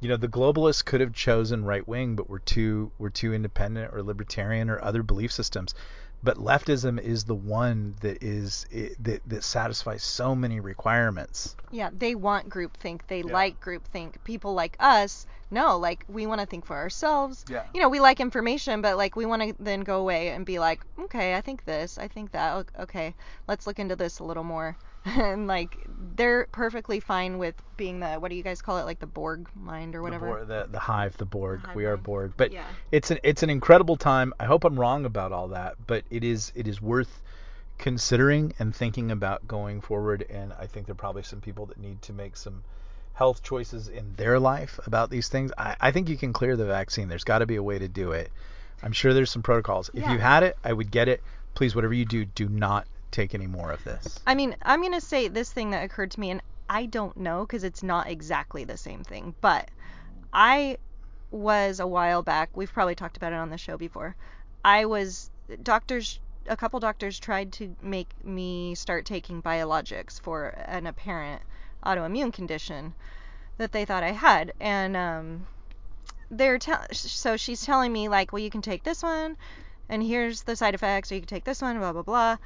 [0.00, 3.92] you know the globalists could have chosen right wing but we're too we're too independent
[3.92, 5.74] or libertarian or other belief systems
[6.22, 11.90] but leftism is the one that is it, that that satisfies so many requirements Yeah,
[11.92, 13.00] they want groupthink.
[13.08, 13.32] They Yeah.
[13.32, 14.14] like groupthink.
[14.24, 17.44] People like us, no, like we want to think for ourselves.
[17.48, 17.64] Yeah.
[17.74, 20.58] You know, we like information, but like we want to then go away and be
[20.58, 22.66] like, okay, I think this, I think that.
[22.78, 23.14] Okay,
[23.48, 24.76] let's look into this a little more.
[25.06, 25.86] And like
[26.16, 29.48] they're perfectly fine with being the what do you guys call it, like the Borg
[29.54, 30.26] mind or whatever.
[30.26, 31.60] the, Borg, the the hive the borg.
[31.64, 32.32] Hive we are borg.
[32.36, 32.64] But Yeah.
[32.92, 34.32] it's an it's an incredible time.
[34.40, 37.22] I hope i'm wrong about all that but it is it is worth
[37.78, 40.24] considering and thinking about going forward.
[40.30, 42.62] And i think there are probably some people that need to make some
[43.14, 45.50] health choices in their life about these things.
[45.56, 47.08] I, I think you can clear the vaccine.
[47.08, 48.30] There's got to be a way to do it.
[48.82, 49.88] I'm sure there's some protocols.
[49.94, 50.12] If Yeah.
[50.12, 51.22] you had it i would get it.
[51.54, 52.86] Please whatever you do do not
[53.16, 56.10] take any more of this I mean, I'm going to say this thing that occurred
[56.12, 59.70] to me, and I don't know because it's not exactly the same thing, but
[60.32, 60.78] I
[61.30, 64.16] was a while back, we've probably talked about it on the show before.
[64.64, 65.30] I was,
[65.62, 71.42] doctors, a couple doctors tried to make me start taking biologics for an apparent
[71.84, 72.94] autoimmune condition
[73.58, 74.52] that they thought I had.
[74.60, 75.46] And um,
[76.30, 79.36] they're tell so she's telling me like, well, you can take this one,
[79.88, 82.36] and here's the side effects, or you can take this one, blah blah blah.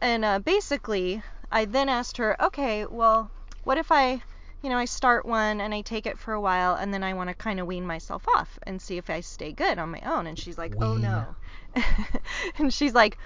[0.00, 3.30] And uh, basically, I then asked her, okay, well,
[3.64, 4.22] what if I,
[4.62, 7.14] you know, I start one and I take it for a while, and then I
[7.14, 10.00] want to kind of wean myself off and see if I stay good on my
[10.00, 10.26] own.
[10.26, 11.34] And she's like, oh no.
[12.58, 13.18] and she's like,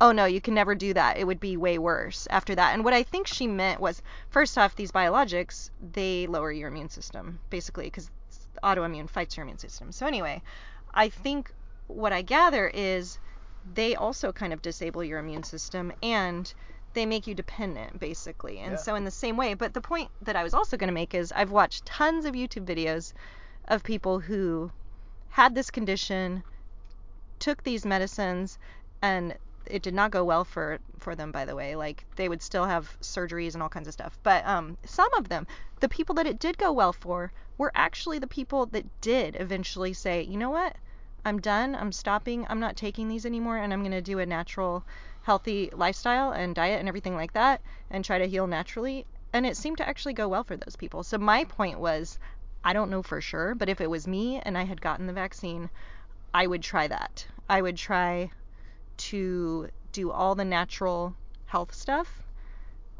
[0.00, 1.16] oh no, you can never do that.
[1.16, 2.74] It would be way worse after that.
[2.74, 6.90] And what I think she meant was, first off, these biologics, they lower your immune
[6.90, 8.10] system, basically, because
[8.62, 9.92] autoimmune fights your immune system.
[9.92, 10.42] So anyway,
[10.92, 11.52] I think
[11.86, 13.18] what I gather is
[13.74, 16.54] they also kind of disable your immune system and
[16.94, 18.58] they make you dependent basically.
[18.60, 18.76] And Yeah.
[18.76, 21.14] so in the same way, but the point that I was also going to make
[21.14, 23.12] is I've watched tons of YouTube videos
[23.68, 24.72] of people who
[25.28, 26.44] had this condition,
[27.38, 28.58] took these medicines
[29.02, 29.36] and
[29.66, 31.74] it did not go well for for them by the way.
[31.76, 34.18] Like they would still have surgeries and all kinds of stuff.
[34.22, 35.46] But um some of them,
[35.80, 39.92] the people that it did go well for were actually the people that did eventually
[39.94, 40.76] say, "You know what?
[41.26, 41.74] I'm done.
[41.74, 42.46] I'm stopping.
[42.48, 44.84] I'm not taking these anymore and I'm going to do a natural
[45.24, 47.60] healthy lifestyle and diet and everything like that
[47.90, 51.02] and try to heal naturally." And it seemed to actually go well for those people.
[51.02, 52.20] So my point was
[52.62, 55.12] I don't know for sure, but if it was me and I had gotten the
[55.12, 55.68] vaccine,
[56.32, 57.26] I would try that.
[57.48, 58.30] I would try
[58.98, 61.16] to do all the natural
[61.46, 62.22] health stuff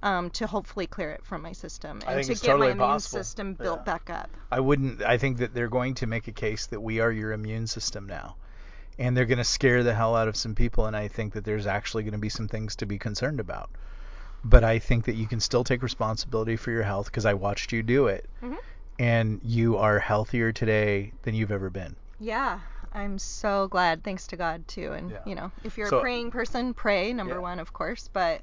[0.07, 3.19] um, to hopefully clear it from my system and to get totally my immune possible.
[3.19, 3.85] system built Yeah.
[3.93, 4.31] back up.
[4.53, 5.03] I wouldn't.
[5.03, 8.07] I think that they're going to make a case that we are your immune system
[8.07, 8.37] now,
[8.99, 10.87] and they're going to scare the hell out of some people.
[10.87, 13.69] And I think that there's actually going to be some things to be concerned about.
[14.45, 17.73] But I think that you can still take responsibility for your health because I watched
[17.73, 18.57] you do it, Mhm.
[18.99, 21.97] and you are healthier today than you've ever been.
[22.21, 22.61] Yeah,
[22.97, 24.03] I'm so glad.
[24.03, 24.93] Thanks to God too.
[24.93, 25.19] And Yeah.
[25.27, 27.41] you know, if you're So- a praying person, pray number Yeah.
[27.41, 28.09] one, of course.
[28.13, 28.41] But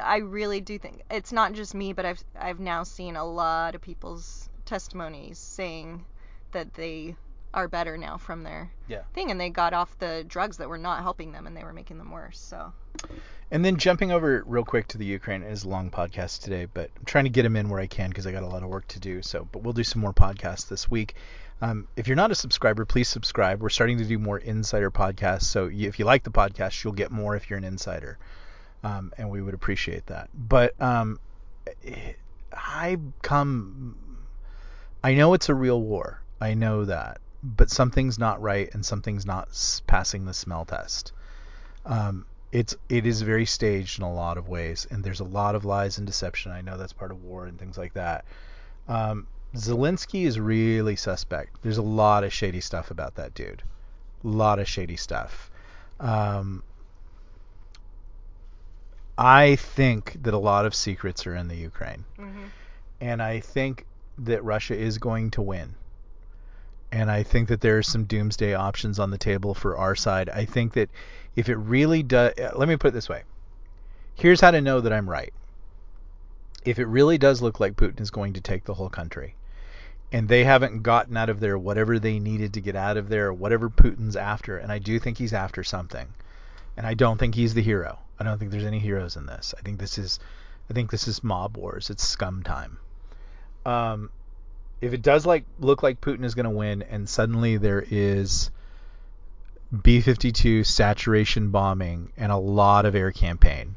[0.00, 3.74] I really do think it's not just me, but I've I've now seen a lot
[3.74, 6.04] of people's testimonies saying
[6.52, 7.16] that they
[7.54, 9.02] are better now from their Yeah.
[9.14, 11.72] thing, and they got off the drugs that were not helping them, and they were
[11.72, 12.38] making them worse.
[12.38, 12.72] So
[13.50, 16.66] And then jumping over real quick to the Ukraine it is a long podcast today,
[16.66, 18.64] but I'm trying to get them in where I can because I got a lot
[18.64, 19.22] of work to do.
[19.22, 21.14] So, but we'll do some more podcasts this week.
[21.62, 23.62] Um, if you're not a subscriber, please subscribe.
[23.62, 25.44] We're starting to do more insider podcasts.
[25.44, 28.18] So if you like the podcast, you'll get more if you're an insider,
[28.82, 30.28] um, and we would appreciate that.
[30.34, 31.18] But um,
[32.52, 33.96] I come,
[35.04, 36.20] I know it's a real war.
[36.40, 41.12] I know that, but something's not right and something's not s- passing the smell test.
[41.84, 45.54] Um, it's it is very staged in a lot of ways, and there's a lot
[45.54, 46.50] of lies and deception.
[46.50, 48.24] I know that's part of war and things like that.
[48.88, 51.62] Um, Zelensky is really suspect.
[51.62, 53.62] There's a lot of shady stuff about that dude.
[54.24, 55.50] A lot of shady stuff.
[56.00, 56.62] Um,
[59.18, 62.04] I think that a lot of secrets are in the Ukraine,
[63.00, 63.86] and I think
[64.18, 65.74] that Russia is going to win.
[66.92, 70.28] And I think that there are some doomsday options on the table for our side.
[70.30, 70.88] I think that
[71.34, 73.22] if it really does, let me put it this way.
[74.14, 75.32] Here's how to know that I'm right.
[76.64, 79.34] If it really does look like Putin is going to take the whole country,
[80.12, 83.32] and they haven't gotten out of there whatever they needed to get out of there,
[83.32, 86.08] whatever Putin's after, and I do think he's after something,
[86.76, 87.98] and I don't think he's the hero.
[88.18, 89.54] I don't think there's any heroes in this.
[89.58, 90.18] I think this is,
[90.70, 91.90] I think this is mob wars.
[91.90, 92.78] It's scum time.
[93.66, 94.10] Um,
[94.80, 98.50] if it does like look like Putin is going to win, and suddenly there is
[99.82, 103.76] B-52 saturation bombing and a lot of air campaign,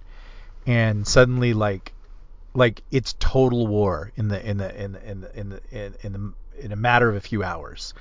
[0.66, 1.94] and suddenly like
[2.54, 5.96] like it's total war in the in the in the in the in the in,
[6.04, 6.34] in the
[6.64, 7.94] in a matter of a few hours,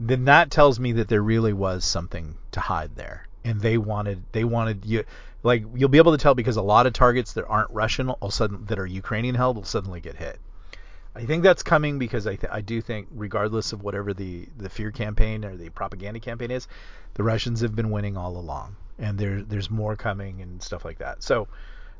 [0.00, 4.22] then that tells me that there really was something to hide there, and they wanted
[4.32, 5.04] they wanted you
[5.42, 8.30] like you'll be able to tell because a lot of targets that aren't Russian all
[8.30, 10.38] sudden that are Ukrainian held will suddenly get hit.
[11.14, 14.68] I think that's coming because I th- I do think regardless of whatever the the
[14.68, 16.66] fear campaign or the propaganda campaign is,
[17.14, 20.98] the Russians have been winning all along, and there there's more coming and stuff like
[20.98, 21.22] that.
[21.22, 21.48] So.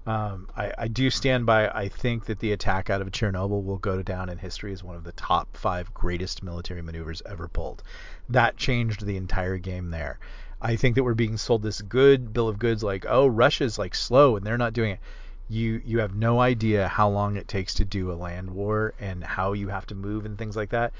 [0.07, 1.67] Um, I, I do stand by.
[1.67, 4.97] I think that the attack out of Chernobyl will go down in history as one
[4.97, 7.83] of the top five greatest military maneuvers ever pulled.
[8.29, 10.19] That changed the entire game there.
[10.61, 13.95] I think that we're being sold this good bill of goods, like, oh, Russia's like
[13.95, 15.01] slow and they're not doing it.
[15.49, 19.23] You you have no idea how long it takes to do a land war and
[19.23, 20.93] how you have to move and things like that.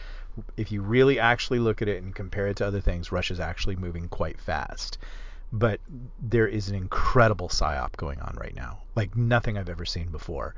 [0.57, 3.77] If you really actually look at it and compare it to other things, Russia's actually
[3.77, 4.99] moving quite fast
[5.55, 5.79] but
[6.21, 10.53] there is an incredible psyop going on right now, like nothing I've ever seen before,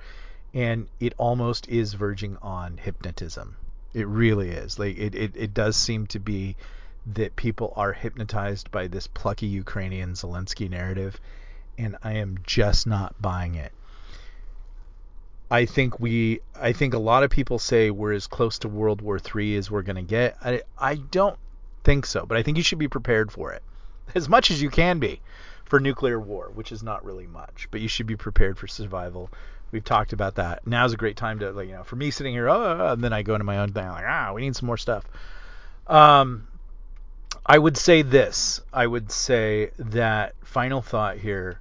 [0.54, 3.56] and it almost is verging on hypnotism.
[3.92, 4.78] It really is.
[4.78, 6.56] Like it, it, it does seem to be
[7.04, 11.20] that people are hypnotized by this plucky Ukrainian Zelensky narrative,
[11.78, 13.72] and I am just not buying it.
[15.50, 19.00] I think we I think a lot of people say we're as close to World
[19.00, 20.36] War III as we're going to get.
[20.42, 21.38] I I don't
[21.84, 23.62] think so, but I think you should be prepared for it
[24.14, 25.20] as much as you can be
[25.64, 29.30] for nuclear war, which is not really much, but you should be prepared for survival.
[29.72, 30.66] We've talked about that.
[30.66, 33.12] Now's a great time to, like, you know, for me sitting here, oh, and then
[33.12, 35.04] I go into my own thing, like, ah, we need some more stuff.
[35.88, 36.46] Um,
[37.44, 38.60] I would say this.
[38.72, 41.60] I would say that final thought here.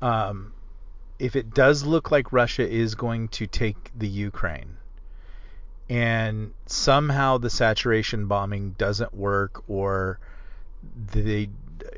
[0.00, 0.52] Um,
[1.18, 4.76] if it does look like Russia is going to take the Ukraine,
[5.88, 10.20] and somehow the saturation bombing doesn't work, or
[11.12, 11.48] they,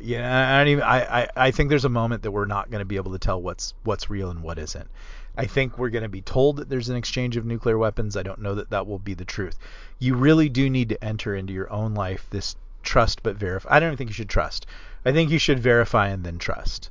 [0.00, 0.84] yeah, I don't even.
[0.84, 3.18] I, I, I think there's a moment that we're not going to be able to
[3.18, 4.88] tell what's what's real and what isn't.
[5.36, 8.16] I think we're going to be told that there's an exchange of nuclear weapons.
[8.16, 9.58] I don't know that that will be the truth.
[9.98, 13.76] You really do need to enter into your own life this trust but verify.
[13.76, 14.66] I don't think you should trust.
[15.04, 16.90] I think you should verify and then trust.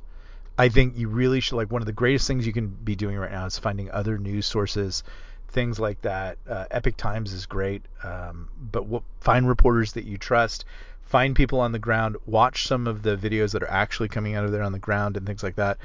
[0.58, 3.16] I think you really should like one of the greatest things you can be doing
[3.16, 5.02] right now is finding other news sources,
[5.48, 6.38] things like that.
[6.48, 10.64] Uh, Epoch Times is great, um, but w- find reporters that you trust.
[11.02, 12.16] Find people on the ground.
[12.26, 15.16] Watch some of the videos that are actually coming out of there on the ground
[15.16, 15.78] and things like that.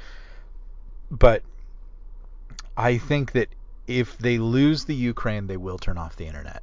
[1.10, 1.42] But
[2.76, 3.48] I think that
[3.86, 6.62] if they lose the Ukraine, they will turn off the internet.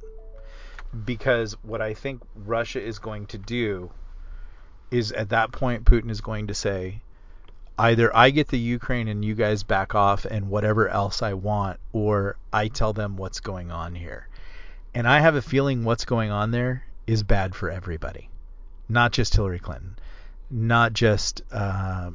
[1.04, 3.90] Because what I think Russia is going to do
[4.90, 7.02] is at that point, Putin is going to say,
[7.78, 11.80] either I get the Ukraine and you guys back off and whatever else I want,
[11.92, 14.28] or I tell them what's going on here.
[14.94, 18.30] And I have a feeling what's going on there is bad for everybody,
[18.88, 19.96] not just Hillary Clinton,
[20.50, 22.10] not just uh,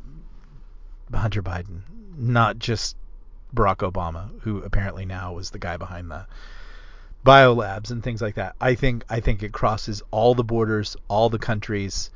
[1.14, 1.82] Hunter Biden,
[2.18, 2.95] not just
[3.53, 6.26] Barack Obama, who apparently now was the guy behind the
[7.26, 8.55] biolabs and things like that.
[8.62, 12.12] I think I think it crosses all the borders, all the countries,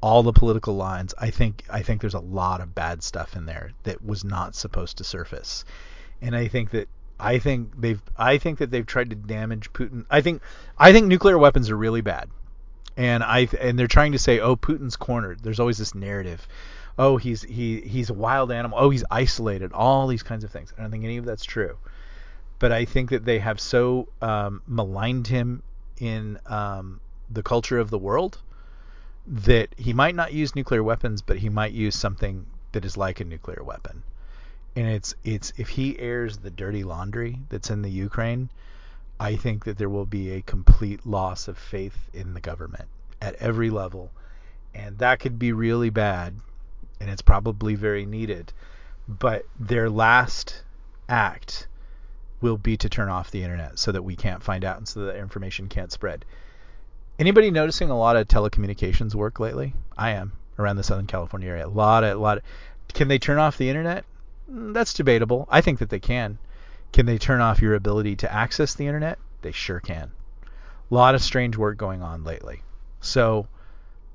[0.00, 1.14] all the political lines.
[1.18, 4.54] I think I think there's a lot of bad stuff in there that was not
[4.54, 5.64] supposed to surface.
[6.22, 6.88] And I think that
[7.18, 10.04] I think they've I think that they've tried to damage Putin.
[10.10, 10.42] I think
[10.78, 12.28] I think nuclear weapons are really bad.
[12.96, 16.46] And I and they're trying to say, "Oh, Putin's cornered." There's always this narrative.
[16.98, 18.78] Oh, he's he he's a wild animal.
[18.80, 19.72] Oh, he's isolated.
[19.72, 20.72] All these kinds of things.
[20.76, 21.76] I don't think any of that's true.
[22.58, 25.62] But I think that they have so um, maligned him
[26.00, 28.38] in um, the culture of the world
[29.28, 33.20] that he might not use nuclear weapons, but he might use something that is like
[33.20, 34.02] a nuclear weapon.
[34.74, 38.50] And it's it's if he airs the dirty laundry that's in the Ukraine,
[39.20, 42.88] I think that there will be a complete loss of faith in the government
[43.20, 44.10] at every level.
[44.74, 46.34] And that could be really bad
[47.00, 48.52] and it's probably very needed.
[49.06, 50.62] But their last
[51.08, 51.66] act
[52.40, 55.00] will be to turn off the internet so that we can't find out and so
[55.00, 56.24] that information can't spread.
[57.18, 59.74] Anybody noticing a lot of telecommunications work lately?
[59.96, 61.66] I am around the Southern California area.
[61.66, 62.38] A lot of a lot.
[62.38, 62.44] Of,
[62.94, 64.04] can they turn off the internet?
[64.48, 65.48] Mm, that's debatable.
[65.50, 66.38] I think that they can.
[66.92, 69.18] Can they turn off your ability to access the internet?
[69.42, 70.12] They sure can.
[70.90, 72.62] A lot of strange work going on lately.
[73.00, 73.48] So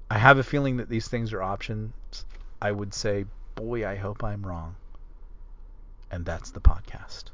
[0.09, 1.93] I have a feeling that these things are options.
[2.61, 3.25] I would say,
[3.55, 4.75] boy, I hope I'm wrong.
[6.09, 7.25] And that's the podcast.